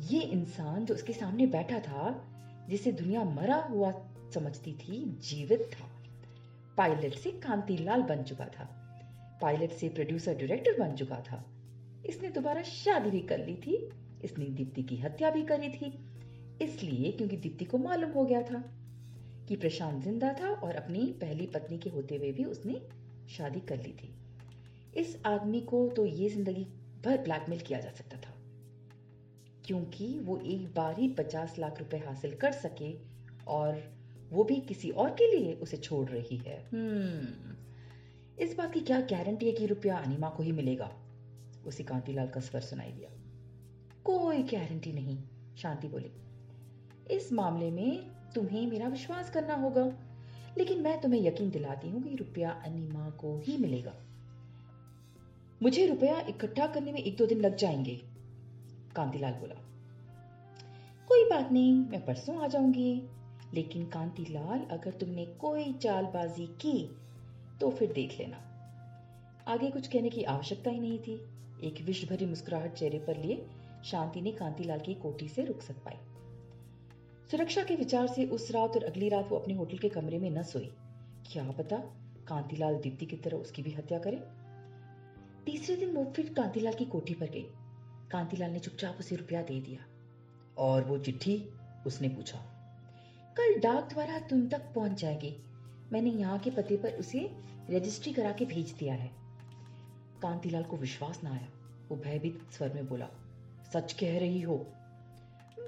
ये 0.01 0.21
इंसान 0.21 0.85
जो 0.85 0.93
उसके 0.93 1.13
सामने 1.13 1.45
बैठा 1.47 1.79
था, 1.79 2.27
जिसे 2.69 2.91
दुनिया 2.91 3.23
मरा 3.23 3.55
हुआ 3.55 3.91
समझती 4.33 4.73
थी, 4.73 5.17
जीवित 5.21 5.69
था। 5.73 5.89
पायलट 6.77 7.13
से 7.13 7.31
कांतिलाल 7.31 8.01
बन 8.01 8.23
चुका 8.23 8.45
था। 8.45 8.77
पायलट 9.41 9.71
से 9.71 9.89
प्रोड्यूसर 9.89 10.33
डायरेक्टर 10.33 10.79
बन 10.79 10.95
चुका 10.95 11.19
था। 11.21 11.43
इसने 12.05 12.29
दोबारा 12.29 12.61
शादी 12.61 13.09
भी 13.09 13.19
कर 13.19 13.45
ली 13.45 13.55
थी। 13.55 13.89
इसने 14.23 14.45
दीप्ति 14.45 14.83
की 14.83 14.97
हत्या 14.97 15.29
भी 15.29 15.43
करी 15.43 15.69
थी। 15.69 15.93
इसलिए 16.61 17.11
क्योंकि 17.11 17.37
दीप्ति 17.37 17.65
को 17.65 17.77
मालूम 17.77 18.11
हो 18.11 18.25
गया 18.25 18.41
था 18.41 18.63
कि 19.47 19.55
प्रशांत 19.55 20.03
ज़िंदा 20.03 20.33
था 20.33 20.49
और 20.49 20.75
अपनी 20.75 21.05
पहली 21.21 21.45
पत्नी 21.45 21.77
के 21.77 21.89
होते 21.89 22.15
हुए 22.15 22.31
भी 22.31 22.43
उसने 22.43 22.81
शादी 23.29 23.59
कर 23.59 23.77
ली 23.77 23.93
थी। 23.93 24.13
इस 24.97 25.17
आदमी 25.25 25.61
को 25.61 25.87
तो 25.89 26.05
ये 26.05 26.29
ज़िंदगी 26.29 26.67
भर 27.05 27.17
ब्लैकमेल 27.17 27.59
किया 27.59 27.79
जा 27.79 27.89
सकता 27.89 28.17
था। 28.17 28.35
क्योंकि 29.65 30.19
वो 30.19 30.37
एक 30.37 30.73
बार 30.75 30.99
ही 30.99 31.07
पचास 31.07 31.55
लाख 31.59 31.79
रुपए 31.79 31.97
हासिल 31.97 32.35
कर 32.35 32.51
सके 32.51 32.93
और 33.47 33.81
वो 34.31 34.43
भी 34.43 34.55
किसी 34.55 34.89
और 34.89 35.09
के 35.09 35.37
लिए 35.37 35.53
उसे 35.53 35.77
छोड़ 35.77 36.09
रही 36.09 36.37
है। 36.37 36.65
hmm. 36.65 37.51
इस 38.41 38.55
बात 38.57 38.73
की 38.73 38.79
क्या 38.79 39.01
गारंटी 39.01 39.45
है 39.45 39.51
कि 39.51 39.65
रुपया 39.65 39.97
अनिमा 39.97 40.29
को 40.29 40.43
ही 40.43 40.51
मिलेगा? 40.51 40.97
उसे 41.65 41.83
कांतिलाल 41.83 42.27
का 42.27 42.39
स्वर 42.39 42.61
सुनाई 42.61 42.91
दिया। 42.91 43.09
कोई 44.03 44.43
गारंटी 44.43 44.93
नहीं 44.93 45.17
शांति 45.57 45.87
बोली। 45.87 46.11
इस 47.15 47.33
मामले 47.33 47.71
में 47.71 48.11
तुम्हें 48.35 48.67
मेरा 48.67 48.87
विश्वास 48.87 49.31
करना 49.31 49.55
होगा 49.55 49.93
लेकिन 50.57 50.81
मैं 50.81 51.01
तुम्हें 51.01 51.21
यकीन 51.21 51.49
दिलाती 51.49 51.89
हूँ 51.89 52.03
कि 52.03 52.15
रुपया 52.15 52.51
अनिमा 52.51 53.09
को 53.09 53.37
ही 53.37 53.57
मिलेगा। 53.57 53.93
मुझे 55.63 55.87
रुपया 55.87 56.19
इकट्ठा 56.19 56.67
करने 56.67 56.91
में 56.91 56.99
एक 56.99 57.17
दो 57.17 57.25
दिन 57.25 57.41
लग 57.41 57.55
जाएँगे 57.55 58.01
कांतिलाल 58.95 59.33
बोला। 59.33 59.55
कोई 61.07 61.29
बात 61.29 61.51
नहीं 61.51 61.73
मैं 61.73 62.05
परसों 62.05 62.43
आ 62.43 62.47
जाऊँगी। 62.47 63.10
लेकिन 63.53 63.85
कांतिलाल 63.85 64.59
अगर 64.59 64.91
तुमने 64.91 65.25
कोई 65.25 65.73
चालबाजी 65.73 66.47
की 66.47 66.97
तो 67.61 67.69
फिर 67.69 67.93
देख 67.93 68.19
लेना। 68.19 68.37
आगे 69.47 69.71
कुछ 69.71 69.87
कहने 69.87 70.09
की 70.09 70.23
आवश्यकता 70.23 70.69
ही 70.69 70.79
नहीं 70.79 70.99
थी। 70.99 71.13
एक 71.63 71.81
विश्व 71.81 72.07
भरी 72.07 72.25
मुस्कुराहट 72.25 72.73
चेहरे 72.73 72.99
पर 72.99 73.17
लिए 73.17 73.45
शांति 73.85 74.21
ने 74.21 74.31
कांतिलाल 74.31 74.79
की 74.79 74.93
कोठी 74.93 75.27
से 75.27 75.45
रुखसत 75.45 75.75
पाई। 75.85 75.95
सुरक्षा 77.31 77.63
के 77.63 77.75
विचार 77.75 78.07
से 78.07 78.25
उस 78.25 78.51
रात 78.51 78.69
और 78.69 78.83
अगली 78.83 79.09
रात 79.09 79.27
वो 79.29 79.37
अपने 79.37 79.53
होटल 79.53 79.77
के 79.77 79.89
कमरे 79.89 80.19
में 80.19 80.29
न 80.29 80.43
सोई। 80.43 80.71
क्या 81.31 81.51
पता 81.51 81.77
कांतीलाल 82.27 82.75
दीप्ति 82.75 83.05
की 83.05 83.15
तरह 83.15 83.37
उसकी 83.37 83.61
भी 83.61 83.71
हत्या 83.71 83.99
करे। 83.99 84.23
तीसरे 85.45 85.75
दिन 85.75 85.95
वो 85.95 86.13
फिर 86.15 86.33
कांतीलाल 86.33 86.73
की 86.73 86.85
कोठी 86.85 87.13
पर 87.13 87.25
गई। 87.25 87.45
कांतीलाल 88.11 88.51
ने 88.51 88.59
चुपचाप 88.59 88.97
उसे 88.99 89.15
रुपया 89.15 89.41
दे 89.41 89.59
दिया 89.61 89.85
और 90.57 90.83
वो 90.83 90.97
चिट्ठी 90.97 91.49
उसने 91.87 92.09
पूछा। 92.09 92.50
कल 93.37 93.59
डाक 93.59 93.87
द्वारा 93.89 94.19
तुम 94.19 94.47
तक 94.47 94.61
पहुँच 94.75 94.99
जाएगी। 95.01 95.35
मैंने 95.91 96.09
यहाँ 96.11 96.37
के 96.39 96.49
पते 96.49 96.77
पर 96.77 96.91
उसे 96.91 97.19
रजिस्ट्री 97.69 98.13
करा 98.13 98.31
के 98.31 98.45
भेज 98.45 98.71
दिया 98.79 98.93
है। 98.93 99.09
कांतिलाल 100.21 100.63
को 100.63 100.77
विश्वास 100.77 101.19
ना 101.23 101.31
आया। 101.31 101.47
वो 101.89 101.97
भयभीत 101.97 102.41
स्वर 102.51 102.73
में 102.73 102.87
बोला, 102.87 103.07
सच 103.73 103.93
कह 103.93 104.17
रही 104.19 104.41
हो? 104.41 104.55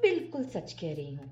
बिल्कुल 0.01 0.43
सच 0.45 0.73
कह 0.73 0.93
रही 0.95 1.15
हूँ। 1.15 1.31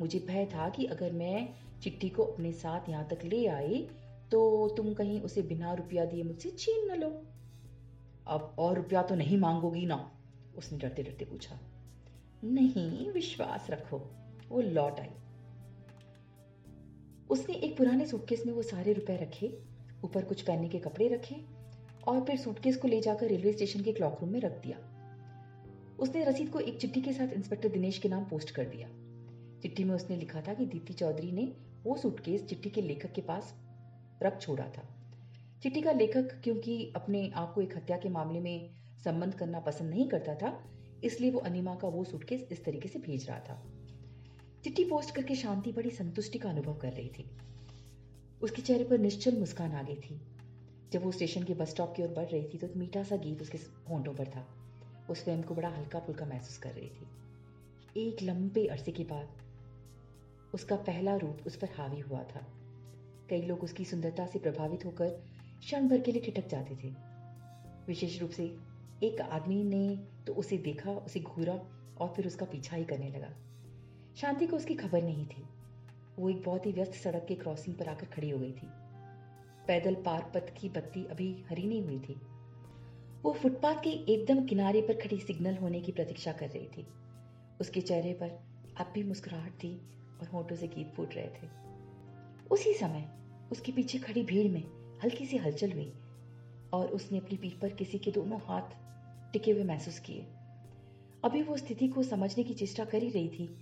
मुझे 0.00 0.18
भय 0.18 0.46
था 0.46 0.68
कि 0.68 0.84
अगर 0.86 1.12
मैं 1.12 1.48
चिट्ठी 1.82 2.08
को 2.08 2.24
अपने 2.24 2.52
साथ 2.52 2.88
यहाँ 2.88 3.06
तक 3.08 3.24
ले 3.24 3.46
आई 3.46 3.86
तो 4.32 4.68
तुम 4.76 4.92
कहीं 4.94 5.20
उसे 5.20 5.42
बिना 5.42 5.72
रुपया 5.74 6.04
दिए 6.04 6.22
मुझसे 6.22 6.50
छीन 6.50 6.90
न 6.90 6.98
लो। 7.00 7.08
अब 8.26 8.54
और 8.58 8.76
रुपया 8.76 9.02
तो 9.02 9.14
नहीं 9.14 9.38
मांगोगी 9.38 9.86
ना? 9.86 10.10
उसने 10.56 10.78
डरते 10.78 11.02
डरते 11.02 11.24
पूछा। 11.24 11.58
नहीं, 12.44 13.10
विश्वास 13.12 13.66
रखो, 13.70 13.98
वो 14.48 14.60
लौट 14.60 15.00
आई। 15.00 15.10
उसने 17.30 17.54
एक 17.54 17.76
पुराने 17.76 18.06
सूटकेस 18.06 18.42
में 18.46 18.52
वो 18.52 18.62
सारे 18.62 18.92
रुपए 18.92 19.16
रखे, 19.16 19.58
ऊपर 20.04 20.24
कुछ 20.24 20.42
पहनने 20.42 20.68
के 20.68 20.78
कपड़े 20.78 21.08
रखे 21.08 21.36
और 22.08 22.24
फिर 22.24 22.36
सूटकेस 22.36 22.76
को 22.76 22.88
ले 22.88 23.00
जाकर 23.00 23.26
रेलवे 23.26 23.52
स्टेशन 23.52 23.82
के 23.82 23.92
क्लॉक 23.92 24.18
रूम 24.20 24.30
में 24.30 24.40
रख 24.40 24.52
दिया। 24.62 24.78
उसने 25.98 26.24
रसीद 26.24 26.48
को 26.48 26.60
एक 26.60 26.80
चिट्ठी 26.80 27.00
के 27.00 27.12
साथ 27.12 27.28
इंस्पेक्टर 27.28 27.68
दिनेश 27.68 27.98
के 27.98 28.08
नाम 28.08 28.24
पोस्ट 28.24 28.50
कर 28.50 28.64
दिया। 28.64 28.88
चिट्ठी 29.62 29.84
में 29.84 29.94
उसने 29.94 30.16
लिखा 30.16 30.40
था 30.40 30.54
कि 30.54 30.66
दीप्ति 30.66 30.92
चौधरी 30.92 31.32
ने 31.32 31.52
वो 31.84 31.96
सूटकेस 31.96 32.46
चिट्ठी 32.46 32.70
के 32.70 32.82
लेखक 32.82 33.12
के 33.12 33.20
पास 33.20 33.54
रख 34.22 34.40
छोड़ा 34.40 34.64
था। 34.64 34.88
चिट्ठी 35.62 35.80
का 35.80 35.92
लेखक 35.92 36.40
क्योंकि 36.44 36.92
अपने 36.96 37.30
आप 37.34 37.54
को 37.54 37.60
एक 37.60 37.76
हत्या 37.76 37.96
के 37.96 38.08
मामले 38.08 38.40
में 38.40 38.70
संबंध 39.04 39.34
करना 39.34 39.60
पसंद 39.60 39.90
नहीं 39.90 40.08
करता 40.08 40.34
था, 40.34 40.58
इसलिए 41.04 41.30
वो 41.30 41.40
अनिमा 41.40 41.74
का 41.74 41.88
वो 41.88 42.04
सूटकेस 42.04 42.48
इस 42.52 42.64
तरीके 42.64 42.88
से 42.88 42.98
भेज 42.98 43.28
रहा 43.28 43.38
था। 43.38 43.62
चिट्ठी 44.64 44.84
पोस्ट 44.84 45.14
करके 45.14 45.34
शांति 45.34 45.72
बड़ी 45.72 45.90
संतुष्टि 45.90 46.38
का 46.38 46.50
अनुभव 46.50 46.74
कर 46.74 46.92
रही 46.92 47.08
थी। 47.08 47.24
उसके 48.42 48.62
चेहरे 48.62 48.84
पर 48.84 48.98
निश्चल 48.98 49.36
मुस्कान 49.36 49.72
आ 49.72 49.82
गई 49.82 49.94
थी। 49.94 50.20
जब 50.92 51.02
वो 51.02 51.12
स्टेशन 51.12 51.44
के 51.44 51.54
बस 51.54 51.70
स्टॉप 51.70 51.94
की 51.96 52.02
ओर 52.02 52.08
बढ़ 52.08 52.26
रही 52.26 52.44
थी 52.44 52.58
तो 52.58 52.66
एक 52.66 52.76
मीठा 52.76 53.02
सा 53.02 53.16
गीत 53.16 53.42
उसके 53.42 53.58
होंठों 53.58 54.14
पर 54.14 54.26
था। 54.26 54.40
वो 55.08 55.14
स्वयं 55.14 55.42
को 55.42 55.54
बड़ा 55.54 55.68
हल्का 55.68 56.00
फुल्का 56.00 56.26
महसूस 56.26 56.58
कर 56.58 56.70
रही 56.70 56.88
थी। 56.88 57.06
एक 58.08 58.22
लंबे 58.22 58.66
अरसे 58.66 58.92
के 58.92 59.04
बाद 59.04 59.28
उसका 60.54 60.76
पहला 60.76 61.16
रूप 61.16 61.38
उस 61.46 61.56
पर 61.56 61.68
हावी 61.76 62.00
हुआ 62.00 62.22
था। 62.22 62.46
कई 63.30 63.42
लोग 63.42 63.60
उसकी 63.60 63.84
सुंदरता 63.84 64.26
से 64.26 64.38
प्रभावित 64.38 64.84
होकर 64.84 65.08
क्षण 65.60 65.88
भर 65.88 66.00
के 66.00 66.12
लिए 66.12 66.22
ठिठक 66.22 66.48
जाते 66.48 66.76
थे। 66.84 66.94
विशेष 67.86 68.20
रूप 68.20 68.30
से 68.30 68.44
एक 69.02 69.20
आदमी 69.20 69.64
ने 69.64 69.96
तो 70.26 70.34
उसे 70.34 70.58
देखा, 70.58 70.90
उसे 70.90 71.20
घूरा 71.20 71.60
और 72.00 72.12
फिर 72.16 72.26
उसका 72.26 72.46
पीछा 72.46 72.76
ही 72.76 72.84
करने 72.84 73.10
लगा। 73.10 73.34
शांति 74.16 74.46
को 74.46 74.56
उसकी 74.56 74.74
खबर 74.74 75.02
नहीं 75.02 75.26
थी। 75.26 75.44
वो 76.18 76.30
एक 76.30 76.42
बहुत 76.42 76.66
ही 76.66 76.72
व्यस्त 76.72 76.92
सड़क 76.92 77.24
के 77.28 77.34
क्रॉसिंग 77.34 77.76
पर 77.76 77.88
आकर 77.88 78.06
खड़ी 78.06 78.30
हो 78.30 78.38
गई 78.38 78.52
थी। 78.52 78.68
पैदल 79.66 79.94
पार 79.94 80.32
पथ 80.34 80.60
की 80.60 80.68
बत्ती 80.68 81.04
अभी 81.04 81.44
हरी 81.50 81.66
नहीं 81.66 81.82
हुई 81.82 81.98
थी। 81.98 82.20
वो 83.22 83.32
फुटपाथ 83.32 83.74
के 83.74 83.90
एकदम 83.90 84.44
किनारे 84.44 84.82
पर 84.82 84.94
खड़ी 84.94 85.18
सिग्नल 85.18 85.56
होने 85.56 85.80
की 85.80 85.92
प्रतीक्षा 85.92 86.32
कर 86.32 86.48
रही 86.48 86.66
थी। 86.66 86.86
उसके 87.60 87.80
चेहरे 87.80 88.12
पर 88.12 88.28
अब 88.76 88.90
भी 88.94 89.02
मुस्कुराहट 89.02 89.52
थी 89.52 89.80
और 90.20 90.28
होठों 90.28 90.56
से 90.56 90.68
गीत 90.68 90.92
फूट 90.94 91.14
रहे 91.14 91.26
थे। 91.26 91.48
उसी 92.50 92.74
समय 92.74 93.08
उसके 93.52 93.72
पीछे 93.72 93.98
खड़ी 93.98 94.22
भीड़ 94.22 94.52
में 94.52 94.62
हल्की 95.04 95.26
सी 95.26 95.36
हलचल 95.36 95.72
हुई 95.72 95.92
और 96.72 96.86
उसने 96.86 97.18
अपनी 97.18 97.36
पीठ 97.36 97.52
पर 97.52 97.68
किसी 97.68 97.98
के 97.98 98.10
दोनों 98.10 98.38
हाथ 98.38 98.76
टिके 99.32 99.50
हुए 99.50 99.64
महसूस 99.64 99.98
किए। 99.98 100.26
अभी 101.24 101.42
वो 101.42 101.56
स्थिति 101.56 101.88
को 101.88 102.02
समझने 102.02 102.44
की 102.44 102.54
चेष्टा 102.54 102.84
कर 102.84 103.02
ही 103.02 103.10
रही 103.10 103.28
थी 103.28 103.56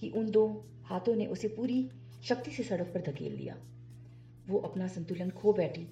कि 0.00 0.10
उन 0.10 0.30
दो 0.30 0.64
हाथों 0.84 1.14
ने 1.14 1.26
उसे 1.26 1.48
पूरी 1.48 1.90
शक्ति 2.24 2.50
से 2.50 2.62
सड़क 2.62 2.90
पर 2.94 3.00
धकेल 3.00 3.36
दिया। 3.36 3.56
वो 4.48 4.58
अपना 4.58 4.88
संतुलन 4.88 5.30
खो 5.30 5.52
बैठी 5.52 5.86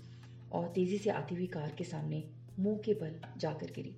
और 0.53 0.69
तेज़ी 0.69 0.99
से 0.99 1.11
आती 1.11 1.35
हुई 1.35 1.47
कार 1.47 1.75
के 1.79 1.85
सामने 1.85 2.25
मुँह 2.59 2.79
के 2.79 2.95
बल 2.95 3.21
जाकर 3.37 3.67
गिरी। 3.67 3.95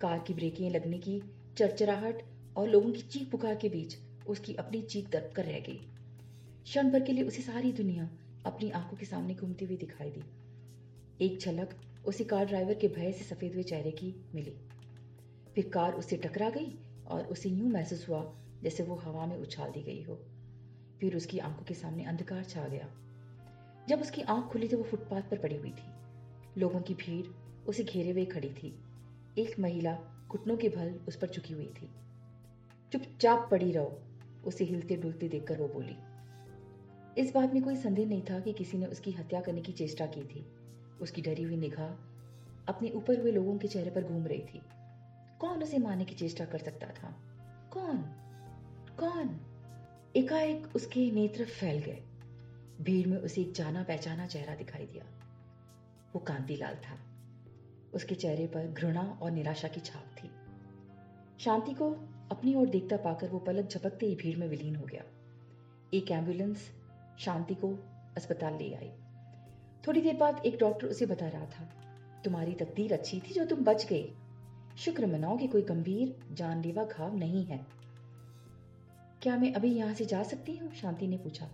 कार 0.00 0.18
की 0.18 0.34
ब्रेकें 0.34 0.70
लगने 0.70 0.98
की 0.98 1.22
चरचराहट 1.58 2.22
और 2.56 2.68
लोगों 2.68 2.92
की 2.92 3.00
चीख 3.00 3.30
पुकार 3.30 3.54
के 3.54 3.68
बीच 3.68 3.96
उसकी 4.26 4.54
अपनी 4.54 4.82
चीख 4.82 5.10
दब 5.10 5.30
कर 5.36 5.44
रह 5.44 5.60
गई। 5.60 5.80
क्षण 6.64 6.90
भर 6.90 7.02
के 7.02 7.12
लिए 7.12 7.24
उसे 7.24 7.42
सारी 7.42 7.72
दुनिया 7.72 8.08
अपनी 8.46 8.70
आँखों 8.70 8.96
के 8.96 9.06
सामने 9.06 9.34
घूमती 9.34 9.64
हुई 9.64 9.76
दिखाई 9.76 10.10
दी। 10.10 10.22
एक 11.24 11.38
झलक 11.38 11.74
उसे 12.06 12.24
कार 12.24 12.46
ड्राइवर 12.46 12.74
के 12.74 12.88
भय 12.88 13.12
से 13.12 13.24
सफ़ेद 13.24 13.54
हुए 13.54 13.62
चेहरे 13.62 13.90
की 13.90 14.14
मिली। 14.34 14.54
फिर 15.54 15.68
कार 15.68 15.92
उससे 15.92 16.16
टकरा 16.16 16.50
गई 16.50 16.78
और 17.06 17.24
उसे 17.24 17.48
यूँ 17.48 17.70
महसूस 17.70 18.08
हुआ 18.08 18.20
जैसे 18.62 18.82
वो 18.82 18.94
हवा 18.94 19.26
में 19.26 19.36
उछाल 19.36 19.70
दी 19.70 19.82
गई 19.82 20.02
हो। 20.02 20.20
फिर 21.00 21.16
उसकी 21.16 21.38
आँखों 21.38 21.64
के 21.64 21.74
सामने 21.74 22.04
अंधकार 22.04 22.44
छा 22.44 22.68
गया। 22.68 22.88
जब 23.88 24.00
उसकी 24.00 24.22
आँख 24.22 24.52
खुली 24.52 24.68
तो 24.68 24.76
वो 24.76 24.82
फुटपाथ 24.82 25.22
पर 25.22 25.38
पड़ी 25.38 25.56
हुई 25.56 25.70
थी। 25.70 25.92
लोगों 26.60 26.80
की 26.80 26.94
भीड़ 26.94 27.26
उसे 27.66 27.84
घेरे 27.84 28.10
हुए 28.10 28.24
खड़ी 28.24 28.50
थी। 28.50 28.82
एक 29.38 29.58
महिला 29.60 29.98
घुटनों 30.28 30.56
के 30.56 30.68
भल 30.68 31.00
उस 31.08 31.16
पर 31.16 31.30
झुकी 31.30 31.54
हुई 31.54 31.72
थी। 31.82 31.90
चुपचाप 32.92 33.48
पड़ी 33.50 33.72
रहो, 33.72 33.98
उसे 34.44 34.64
हिलते 34.64 34.96
डुलते 34.96 35.28
देखकर 35.28 35.60
वो 35.60 35.68
बोली। 35.68 35.96
इस 37.20 37.34
बात 37.34 37.54
में 37.54 37.62
कोई 37.62 37.76
संदेह 37.76 38.06
नहीं 38.06 38.22
था 38.22 38.40
कि 38.40 38.52
किसी 38.52 38.78
ने 38.78 38.86
उसकी 38.86 39.12
हत्या 39.12 39.40
करने 39.40 39.60
की 39.60 39.72
चेष्टा 39.72 40.06
की 40.06 40.22
थी। 40.22 40.46
उसकी 41.00 41.22
डरी 41.22 41.42
हुई 41.42 41.56
निगाह 41.56 41.88
अपने 42.68 42.90
ऊपर 42.90 43.20
हुए 43.20 43.32
लोगों 43.32 43.58
के 43.58 43.68
चेहरे 43.68 43.90
पर 43.90 44.04
घूम 44.04 44.26
रही 44.26 44.44
थी। 44.54 44.62
कौन 45.40 45.62
उसे 45.62 45.78
मारने 45.78 46.04
की 46.04 46.14
चेष्टा 46.14 46.44
कर 46.44 46.58
सकता 46.58 46.86
था? 46.86 47.14
कौन? 47.72 48.21
कौन? 48.98 49.40
एकाएक 50.16 50.76
उसके 50.76 51.10
नेत्र 51.10 51.44
फैल 51.44 51.78
गए। 51.78 52.02
भीड़ 52.80 53.06
में 53.08 53.16
उसे 53.16 53.40
एक 53.40 53.52
जाना 53.52 53.82
पहचाना 53.82 54.26
चेहरा 54.26 54.54
दिखाई 54.54 54.86
दिया। 54.86 55.04
वो 56.14 56.18
कांतिलाल 56.18 56.74
था। 56.74 56.98
उसके 57.94 58.14
चेहरे 58.14 58.46
पर 58.46 58.66
घृणा 58.66 59.18
और 59.22 59.30
निराशा 59.30 59.68
की 59.68 59.80
छाप 59.80 60.16
थी। 60.16 60.30
शांति 61.44 61.74
को 61.74 61.90
अपनी 62.30 62.54
ओर 62.54 62.68
देखता 62.68 62.96
पाकर 62.96 63.28
वो 63.28 63.38
पलक 63.38 63.68
झपकते 63.68 64.06
ही 64.06 64.14
भीड़ 64.14 64.38
में 64.38 64.48
विलीन 64.48 64.76
हो 64.76 64.84
गया। 64.84 65.04
एक 65.94 66.10
एंबुलेंस 66.10 66.70
शांति 67.18 67.54
को 67.54 67.74
अस्पताल 68.16 68.54
ले 68.54 68.74
आई। 68.74 68.90
थोड़ी 69.86 70.00
देर 70.00 70.16
बाद 70.16 70.42
एक 70.46 70.58
डॉक्टर 70.58 70.86
उसे 70.86 71.06
बता 71.06 71.28
रहा 71.28 71.46
था, 71.46 71.64
तुम्हारी 72.24 72.52
तकदीर 72.52 72.92
अच्छी 72.92 73.20
थी 73.20 73.34
जो 73.34 73.44
तुम 73.44 73.64
बच 73.64 73.86
गई 73.86 74.12
शुक्र 74.76 75.06
मनाओ 75.06 75.36
कि 75.38 75.48
कोई 75.48 75.62
गंभीर, 75.62 76.16
जानलेवा 76.32 76.84
घाव 76.84 77.16
नहीं 77.16 77.44
है। 77.44 77.81
क्या 79.22 79.36
मैं 79.36 79.52
अभी 79.54 79.68
यहाँ 79.68 79.94
से 79.94 80.04
जा 80.04 80.22
सकती 80.22 80.56
हूँ? 80.56 80.74
शांति 80.74 81.06
ने 81.06 81.16
पूछा। 81.16 81.48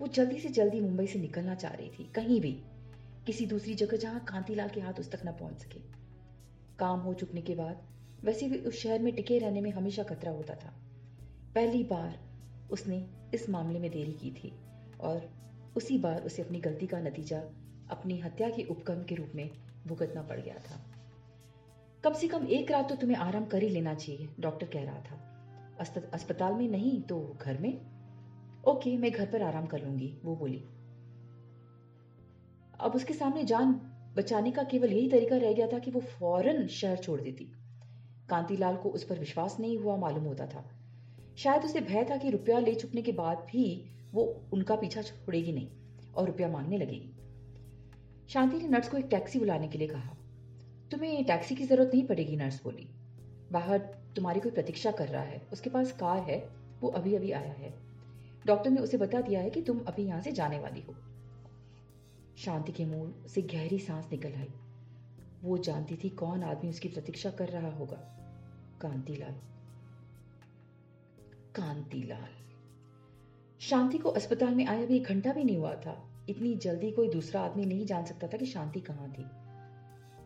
वो 0.00 0.06
जल्दी 0.06 0.38
से 0.38 0.48
जल्दी 0.48 0.80
मुंबई 0.80 1.06
से 1.06 1.18
निकलना 1.18 1.54
चाह 1.54 1.72
रही 1.72 1.88
थी, 1.88 2.04
कहीं 2.14 2.40
भी। 2.40 2.52
किसी 3.26 3.46
दूसरी 3.46 3.74
जगह 3.74 3.96
जहाँ 3.96 4.20
कांतिलाल 4.20 4.68
के 4.68 4.80
हाथ 4.80 4.92
उस 4.92 5.10
तक 5.10 5.20
न 5.26 5.32
पहुँच 5.32 5.62
सके। 5.62 5.80
काम 6.78 7.00
हो 7.00 7.14
चुकने 7.14 7.40
के 7.40 7.54
बाद, 7.54 7.82
वैसे 8.24 8.48
भी 8.48 8.58
उस 8.58 8.82
शहर 8.82 8.98
में 8.98 9.14
टिके 9.14 9.38
रहने 9.38 9.60
में 9.60 9.70
हमेशा 9.70 10.02
खतरा 10.02 10.32
होता 10.32 10.54
था। 10.54 10.74
पहली 11.54 11.84
बार 11.84 12.18
उसने 12.70 13.06
इस 13.34 13.50
मामले 13.50 13.78
में 13.78 13.90
देरी 13.90 14.12
की 14.12 14.30
थी 14.30 14.52
और 15.00 15.30
उसी 15.76 15.98
बार 15.98 16.22
उसे 16.22 16.42
अपनी 16.42 16.60
गलती 16.60 16.86
का 16.86 17.00
नतीजा 17.00 17.38
अपनी 17.90 18.20
हत्या 18.20 18.48
के 18.48 18.62
उपक्रम 18.62 19.02
के 19.04 19.14
रूप 19.14 19.32
में 19.34 19.50
भुगतना 19.86 20.22
पड़ 20.22 20.40
गया 20.40 20.54
था। 20.54 20.80
कम 22.04 22.12
से 22.12 22.28
कम 22.28 22.46
एक 22.46 22.70
रात 22.70 22.88
तो 22.88 22.94
तुम्हें 22.94 23.16
आराम 23.16 23.44
कर 23.44 23.62
ही 23.62 23.68
लेना 23.68 23.94
चाहिए, 23.94 24.28
डॉक्टर 24.40 24.66
कह 24.66 24.84
रहा 24.84 25.00
था। 25.00 25.33
अस्पताल 25.80 26.54
में 26.54 26.68
नहीं 26.68 27.00
तो 27.02 27.38
घर 27.42 27.58
में? 27.58 27.80
ओके, 28.64 28.96
मैं 28.96 29.10
घर 29.12 29.26
पर 29.26 29.42
आराम 29.42 29.66
कर 29.66 29.84
लूँगी, 29.84 30.18
वो 30.24 30.36
बोली। 30.36 30.64
अब 32.80 32.92
उसके 32.94 33.14
सामने 33.14 33.44
जान 33.44 33.72
बचाने 34.16 34.50
का 34.50 34.62
केवल 34.62 34.92
यही 34.92 35.08
तरीका 35.08 35.36
रह 35.36 35.52
गया 35.52 35.66
था 35.66 35.78
कि 35.78 35.90
वो 35.90 36.00
फ़ौरन 36.00 36.66
शहर 36.66 36.96
छोड़ 36.96 37.20
देती। 37.20 37.44
कांतीलाल 38.28 38.76
को 38.76 38.88
उस 38.88 39.04
पर 39.04 39.18
विश्वास 39.18 39.56
नहीं 39.60 39.78
हुआ, 39.78 39.96
मालूम 39.96 40.24
होता 40.24 40.46
था। 40.46 40.70
शायद 41.36 41.64
उसे 41.64 41.80
भय 41.80 42.04
था 42.04 42.16
कि 42.16 42.30
रुपया 42.30 42.58
ले 42.58 42.74
चुकने 42.74 43.02
के 43.02 43.12
बाद 43.12 43.38
भी 43.38 43.84
वो 44.12 44.42
उनका 44.52 44.76
पीछा 44.76 45.02
छोड़ेगी 45.02 45.52
नहीं 45.52 45.68
और 46.14 46.26
रुपया 46.26 46.48
मांगने 46.48 46.78
लगेगी। 46.78 47.10
शांति 48.28 48.58
ने 48.58 48.68
नर्स 48.68 48.88
को 48.88 48.96
एक 48.96 49.04
टैक्सी 49.04 49.38
बुलाने 49.38 49.68
के 49.68 49.78
लिए 49.78 49.88
कहा। 49.88 50.16
तुम्हें 50.90 51.24
टैक्सी 51.24 51.54
की 51.54 51.64
ज़रूरत 51.64 51.90
नहीं 51.94 52.06
पड़ेगी, 52.06 52.36
नर्स 52.36 52.64
बोली। 52.64 52.88
बाहर 53.52 54.03
तुम्हारी 54.16 54.40
कोई 54.40 54.52
प्रतीक्षा 54.52 54.90
कर 54.90 55.08
रहा 55.08 55.22
है, 55.22 55.46
उसके 55.52 55.70
पास 55.70 55.92
कार 55.92 56.18
है, 56.18 56.50
वो 56.80 56.88
अभी 56.88 57.14
अभी 57.14 57.32
आया 57.32 57.52
है। 57.52 57.74
डॉक्टर 58.46 58.70
ने 58.70 58.80
उसे 58.80 58.96
बता 58.96 59.20
दिया 59.20 59.40
है 59.40 59.50
कि 59.50 59.62
तुम 59.62 59.78
अभी 59.78 60.02
यहाँ 60.02 60.20
से 60.20 60.32
जाने 60.32 60.58
वाली 60.58 60.80
हो। 60.80 60.94
शांति 62.36 62.72
के 62.72 62.84
मुँह 62.84 63.26
से 63.26 63.42
गहरी 63.42 63.78
सांस 63.78 64.08
निकल 64.12 64.32
आई। 64.32 64.52
वो 65.42 65.58
जानती 65.58 65.96
थी 65.96 66.08
कौन 66.08 66.42
आदमी 66.42 66.70
उसकी 66.70 66.88
प्रतीक्षा 66.88 67.30
कर 67.30 67.48
रहा 67.48 67.70
होगा। 67.70 67.96
कांतिलाल। 68.80 69.34
कांतिलाल। 71.54 72.44
शांति 73.60 73.98
को 73.98 74.08
अस्पताल 74.08 74.54
में 74.54 74.66
आया 74.66 74.86
भी 74.86 74.96
एक 74.96 75.04
घंटा 75.04 75.32
भी 75.32 75.44
नहीं 75.44 75.58
हुआ 75.58 75.74
था। 75.74 76.10
इतनी 76.28 76.54
जल्दी 76.54 76.90
कोई 76.90 77.08
दूसरा 77.08 77.40
आदमी 77.40 77.66
नहीं 77.66 77.86
जान 77.86 78.04
सकता 78.04 78.28
था 78.28 78.36
कि 78.36 78.46
शांति 78.46 78.80
कहाँ 78.80 79.12
थी। 79.18 79.24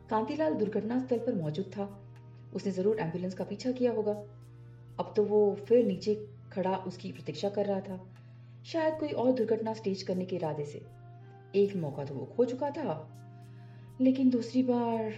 कांतिलाल 0.08 0.54
दुर्घटना 0.54 1.06
स्थल 1.06 1.18
पर 1.18 1.34
मौजूद 1.34 1.66
था। 1.66 2.07
उसने 2.54 2.72
ज़रूर 2.72 2.98
एंबुलेंस 2.98 3.34
का 3.34 3.44
पीछा 3.44 3.72
किया 3.72 3.92
होगा। 3.92 4.12
अब 5.00 5.12
तो 5.16 5.24
वो 5.24 5.54
फिर 5.68 5.86
नीचे 5.86 6.28
खड़ा 6.52 6.76
उसकी 6.76 7.12
प्रतीक्षा 7.12 7.48
कर 7.48 7.66
रहा 7.66 7.80
था। 7.80 8.14
शायद 8.64 8.94
कोई 8.94 9.08
और 9.08 9.32
दुर्घटना 9.32 9.72
स्टेज 9.72 10.02
करने 10.02 10.24
के 10.24 10.36
इरादे 10.36 10.64
से। 10.64 10.78
एक 11.54 11.76
मौका 11.76 12.04
तो 12.04 12.14
वो 12.14 12.24
खो 12.26 12.44
चुका 12.44 12.70
था। 12.70 13.14
लेकिन 14.00 14.30
दूसरी 14.30 14.62
बार 14.62 15.12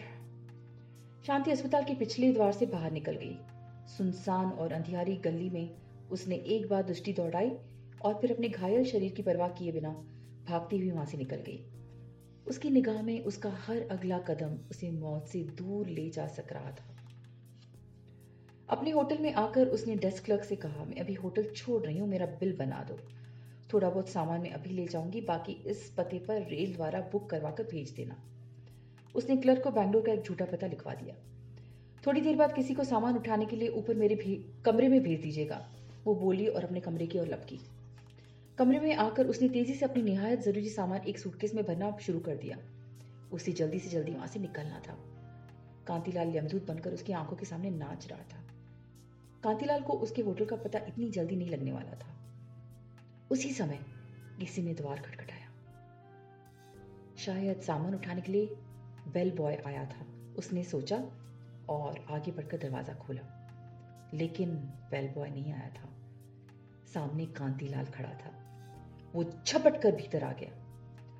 शांति 1.26 1.50
अस्पताल 1.50 1.84
के 1.84 1.94
पिछले 1.94 2.32
द्वार 2.32 2.52
से 2.52 2.66
बाहर 2.66 2.92
निकल 2.92 3.12
गई। 3.12 3.36
सुनसान 3.86 4.46
और 4.46 4.72
अंधियारी 4.72 5.16
गली 5.16 5.50
में 5.50 5.76
उसने 6.10 6.36
एक 6.36 6.68
बार 6.68 6.82
दृष्टि 6.82 7.12
दौड़ाई 7.12 7.50
और 8.04 8.14
फिर 8.14 8.32
अपने 8.32 8.48
घायल 8.48 8.84
शरीर 8.84 9.12
की 9.12 9.22
परवाह 9.22 9.48
किए 9.48 9.72
बिना 9.72 9.90
भागती 10.48 10.78
हुई 10.78 10.90
वहाँ 10.90 11.06
से 11.06 11.18
निकल 11.18 11.36
गई। 11.36 11.64
उसकी 12.46 12.70
निगाह 12.70 13.02
में 13.02 13.24
उसका 13.24 13.50
हर 13.50 13.88
अगला 13.90 14.18
कदम 14.18 14.58
उसे 14.70 14.90
मौत 14.90 15.26
से 15.26 15.42
दूर 15.42 15.86
ले 15.86 16.10
जा 16.10 16.26
सक 16.26 16.52
रहा 16.52 16.70
था। 16.70 16.99
अपने 18.70 18.90
होटल 18.90 19.18
में 19.18 19.32
आकर 19.32 19.66
उसने 19.66 19.94
डेस्क 19.96 20.24
क्लर्क 20.24 20.44
से 20.44 20.56
कहा, 20.56 20.84
मैं 20.84 20.96
अभी 20.96 21.14
होटल 21.14 21.44
छोड़ 21.44 21.82
रही 21.82 21.98
हूँ, 21.98 22.08
मेरा 22.08 22.26
बिल 22.26 22.56
बना 22.56 22.84
दो। 22.88 22.98
थोड़ा 23.72 23.90
बहुत 23.90 24.08
सामान 24.08 24.40
मैं 24.40 24.50
अभी 24.50 24.70
ले 24.70 24.86
जाऊँगी, 24.86 25.20
बाकी 25.20 25.52
इस 25.52 25.92
पते 25.98 26.18
पर 26.18 26.42
रेल 26.42 26.74
द्वारा 26.74 27.00
बुक 27.00 27.30
करवा 27.30 27.50
कर 27.50 27.64
भेज 27.64 27.90
देना। 27.90 28.16
उसने 29.14 29.36
क्लर्क 29.36 29.62
को 29.62 29.70
बैंगलोर 29.70 30.02
का 30.02 30.12
एक 30.12 30.22
झूठा 30.22 30.44
पता 30.44 30.66
लिखवा 30.66 30.94
दिया। 30.94 31.14
थोड़ी 32.06 32.20
देर 32.20 32.36
बाद 32.36 32.52
किसी 32.52 32.74
को 32.74 32.84
सामान 32.84 33.16
उठाने 33.16 33.46
के 33.46 33.56
लिए 33.56 33.68
ऊपर 33.68 33.94
मेरे 33.94 34.16
कमरे 34.64 34.88
में 34.88 35.02
भेज 35.02 35.20
दीजिएगा, 35.20 35.66
वो 36.04 36.14
बोली 36.14 36.46
और 36.46 36.64
अपने 36.64 36.80
कमरे 36.80 37.06
की 37.06 37.18
ओर 37.18 37.26
लपकी। 37.26 37.58
कमरे 38.58 38.80
में 38.80 38.94
आकर 38.94 39.26
उसने 39.26 39.48
तेज़ी 39.48 39.74
से 39.74 39.84
अपनी 39.84 40.02
निहायत 40.02 40.40
ज़रूरी 40.40 40.68
सामान 40.68 41.00
एक 41.00 41.18
सूटकेस 41.18 41.54
में 41.54 41.64
भरना 41.64 41.96
शुरू 42.00 42.18
कर 42.18 42.36
दिया। 42.36 42.58
उसे 43.32 43.52
जल्दी 43.52 43.78
से 43.78 43.90
जल्दी 43.90 44.12
वहाँ 44.12 44.26
से 44.26 44.40
निकलना 44.40 44.80
था। 44.88 44.98
कांतिलाल 45.86 46.36
यमदूत 46.36 46.66
बनकर 46.66 46.92
उसकी 46.92 47.12
आँखों 47.12 47.36
के 47.36 47.46
सामने 47.46 47.70
नाच 47.70 48.06
रहा 48.08 48.18
था। 48.18 48.44
कांतिलाल 49.44 49.82
को 49.82 49.92
उसके 49.92 50.22
होटल 50.22 50.44
का 50.44 50.56
पता 50.56 50.78
इतनी 50.78 51.10
जल्दी 51.10 51.36
नहीं 51.36 51.50
लगने 51.50 51.72
वाला 51.72 51.92
था। 51.92 52.16
उसी 53.30 53.52
समय 53.52 53.78
किसी 54.40 54.62
ने 54.62 54.74
द्वार 54.74 55.00
खटखटाया। 55.00 55.50
शायद 57.18 57.60
सामान 57.60 57.94
उठाने 57.94 58.20
के 58.20 58.32
लिए 58.32 58.46
बेल 59.12 59.36
बॉय 59.36 59.54
आया 59.66 59.84
था। 59.84 60.34
उसने 60.38 60.64
सोचा 60.64 60.96
और 61.68 62.06
आगे 62.10 62.32
बढ़कर 62.32 62.58
दरवाज़ा 62.58 62.94
खोला। 62.94 63.36
लेकिन 64.14 64.56
बेल 64.90 65.08
बॉय 65.08 65.30
नहीं 65.30 65.52
आया 65.52 65.68
था। 65.68 65.88
सामने 66.94 67.26
कांतीलाल 67.26 67.84
खड़ा 67.84 68.10
था। 68.10 68.30
वो 69.14 69.24
झपट 69.24 69.82
कर 69.82 69.96
भीतर 69.96 70.24
आ 70.24 70.32
गया। 70.32 70.66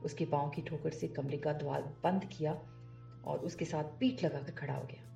उसके 0.05 0.25
पाँव 0.25 0.51
की 0.51 0.63
ठोकर 0.63 0.91
से 0.91 1.09
कमरे 1.09 1.37
का 1.37 1.53
द्वार 1.53 1.83
बंद 1.83 2.25
किया 2.25 2.53
और 3.25 3.41
उसके 3.45 3.65
साथ 3.65 3.85
पीठ 3.85 4.25
लगाकर 4.25 4.53
खड़ा 4.53 4.75
हो 4.75 4.85
गया। 4.85 5.10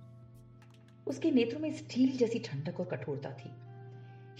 उसके 1.06 1.30
नेत्रों 1.30 1.60
में 1.60 1.72
स्टील 1.72 2.16
जैसी 2.16 2.38
ठंडक 2.38 2.80
और 2.80 2.86
कठोरता 2.86 3.30
थी। 3.30 3.50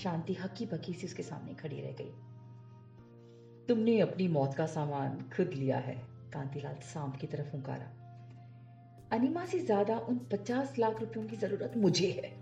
शांति 0.03 0.35
हक्की 0.35 0.67
बक्की 0.67 0.93
से 0.93 1.07
उसके 1.07 1.23
सामने 1.23 1.55
खड़ी 1.55 1.81
रह 1.81 1.93
गई। 1.93 2.11
तुमने 3.69 4.01
अपनी 4.01 4.29
मौत 4.29 4.55
का 4.55 4.67
सामान 4.67 5.19
खुद 5.37 5.51
लिया 5.55 5.79
है, 5.79 5.95
कांतिलाल 6.33 6.75
सांप 6.75 7.17
की 7.17 7.27
तरफ़ 7.27 7.53
हुंकारा। 7.53 7.91
अनिमा 9.13 9.45
से 9.45 9.59
ज़्यादा 9.59 9.99
उन 9.99 10.19
पचास 10.33 10.75
लाख 10.79 11.01
रुपयों 11.01 11.25
की 11.25 11.37
ज़रूरत 11.37 11.73
मुझे 11.77 12.11
है। 12.25 12.33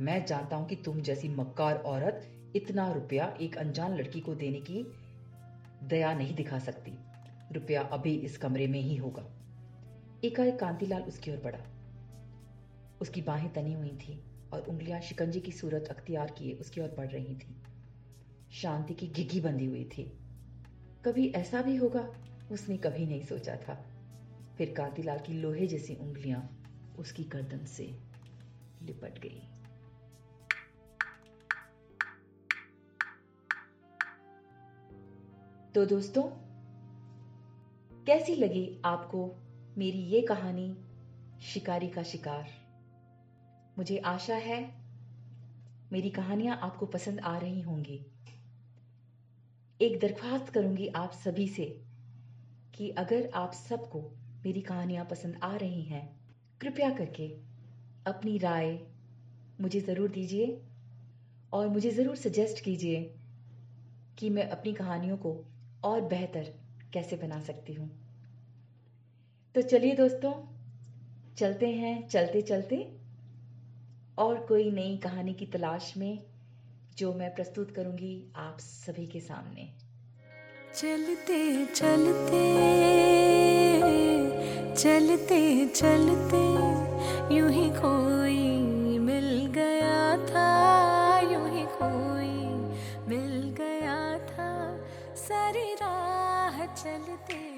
मैं 0.00 0.24
जानता 0.24 0.56
हूँ 0.56 0.66
कि 0.68 0.76
तुम 0.76 1.00
जैसी 1.00 1.28
मक्कार 1.28 1.76
औरत 1.76 2.28
इतना 2.56 2.92
रुपया 2.92 3.34
एक 3.40 3.56
अनजान 3.56 3.94
लड़की 3.94 4.20
को 4.20 4.34
देने 4.34 4.60
की 4.60 4.86
दया 5.84 6.14
नहीं 6.14 6.34
दिखा 6.34 6.58
सकती। 6.58 6.92
रुपया 7.52 7.82
अभी 7.82 8.14
इस 8.14 8.38
कमरे 8.38 8.66
में 8.66 8.80
ही 8.80 8.96
होगा। 8.96 9.24
एकाएक 10.24 10.58
कांतिलाल 10.58 11.02
उसकी 11.02 11.30
ओर 11.30 11.36
बढ़ा। 11.36 11.58
उसकी 13.00 13.22
बाहें 13.22 13.52
तनी 13.52 13.72
हुई 13.72 13.96
थी 13.96 14.24
और 14.52 14.60
उंगलियाँ 14.60 15.00
शिकंजे 15.00 15.40
की 15.40 15.52
सूरत 15.52 15.86
अख्तियार 15.90 16.30
किए 16.30 16.54
उसकी 16.54 16.80
ओर 16.80 16.94
बढ़ 16.98 17.08
रही 17.08 17.34
थी। 17.34 17.62
शांति 18.52 18.94
की 18.94 19.08
घिघी 19.08 19.40
बंधी 19.40 19.66
हुई 19.66 19.84
थी। 19.84 20.04
कभी 21.04 21.28
ऐसा 21.28 21.62
भी 21.62 21.76
होगा, 21.76 22.14
उसने 22.50 22.76
कभी 22.76 23.06
नहीं 23.06 23.24
सोचा 23.24 23.56
था। 23.56 23.86
फिर 24.58 24.74
कांतिलाल 24.76 25.18
की 25.18 25.32
लोहे 25.32 25.66
जैसी 25.66 25.94
उंगलियाँ 25.94 26.62
उसकी 26.98 27.24
गर्दन 27.24 27.64
से 27.64 27.98
लिपट 28.82 29.18
गई। 29.18 29.42
तो 35.74 35.86
दोस्तों, 35.86 36.22
कैसी 38.04 38.34
लगी 38.34 38.82
आपको 38.84 39.36
मेरी 39.78 39.98
ये 39.98 40.22
कहानी, 40.22 40.76
शिकारी 41.40 41.88
का 41.88 42.02
शिकार? 42.02 42.55
मुझे 43.76 43.98
आशा 43.98 44.34
है 44.34 44.60
मेरी 45.92 46.10
कहानियाँ 46.10 46.58
आपको 46.62 46.86
पसंद 46.86 47.20
आ 47.20 47.36
रही 47.38 47.60
होंगी। 47.60 48.04
एक 49.80 49.98
दरख्वास्त 50.00 50.48
करूँगी 50.48 50.86
आप 50.88 51.12
सभी 51.12 51.48
से 51.48 51.64
कि 52.74 52.90
अगर 52.90 53.30
आप 53.34 53.52
सबको 53.52 54.00
मेरी 54.44 54.60
कहानियाँ 54.60 55.04
पसंद 55.04 55.38
आ 55.42 55.54
रही 55.56 55.82
हैं, 55.82 56.08
कृपया 56.60 56.90
करके 56.90 57.28
अपनी 58.06 58.38
राय 58.38 58.78
मुझे 59.60 59.80
ज़रूर 59.80 60.08
दीजिए 60.10 60.60
और 61.52 61.68
मुझे 61.68 61.90
ज़रूर 61.90 62.16
सजेस्ट 62.16 62.64
कीजिए 62.64 63.02
कि 64.18 64.30
मैं 64.30 64.48
अपनी 64.48 64.72
कहानियों 64.72 65.16
को 65.16 65.44
और 65.84 66.00
बेहतर 66.00 66.52
कैसे 66.92 67.16
बना 67.16 67.40
सकती 67.40 67.74
हूँ। 67.74 67.88
तो 69.54 69.62
चलिए 69.62 69.94
दोस्तों, 69.94 70.32
चलते 71.36 71.70
हैं 71.70 72.08
चलते 72.08 72.42
चलते 72.42 72.95
और 74.18 74.38
कोई 74.38 74.70
नई 74.70 74.96
कहानी 74.96 75.34
की 75.34 75.46
तलाश 75.46 75.92
में 75.96 76.22
जो 76.98 77.12
मैं 77.14 77.34
प्रस्तुत 77.34 77.70
करूँगी 77.70 78.32
आप 78.36 78.58
सभी 78.60 79.06
के 79.06 79.20
सामने। 79.20 79.68
चलते 80.74 81.66
चलते 81.66 82.44
चलते 84.76 85.66
चलते, 85.66 86.42
यूँ 87.34 87.50
ही 87.50 87.68
कोई 87.70 88.58
मिल 88.98 89.46
गया 89.46 90.16
था, 90.26 90.48
यूँ 91.32 91.48
ही 91.50 91.64
कोई 91.66 92.46
मिल 93.08 93.54
गया 93.58 94.18
था, 94.18 94.78
सारी 95.16 95.72
राह 95.74 96.64
चलते। 96.74 97.55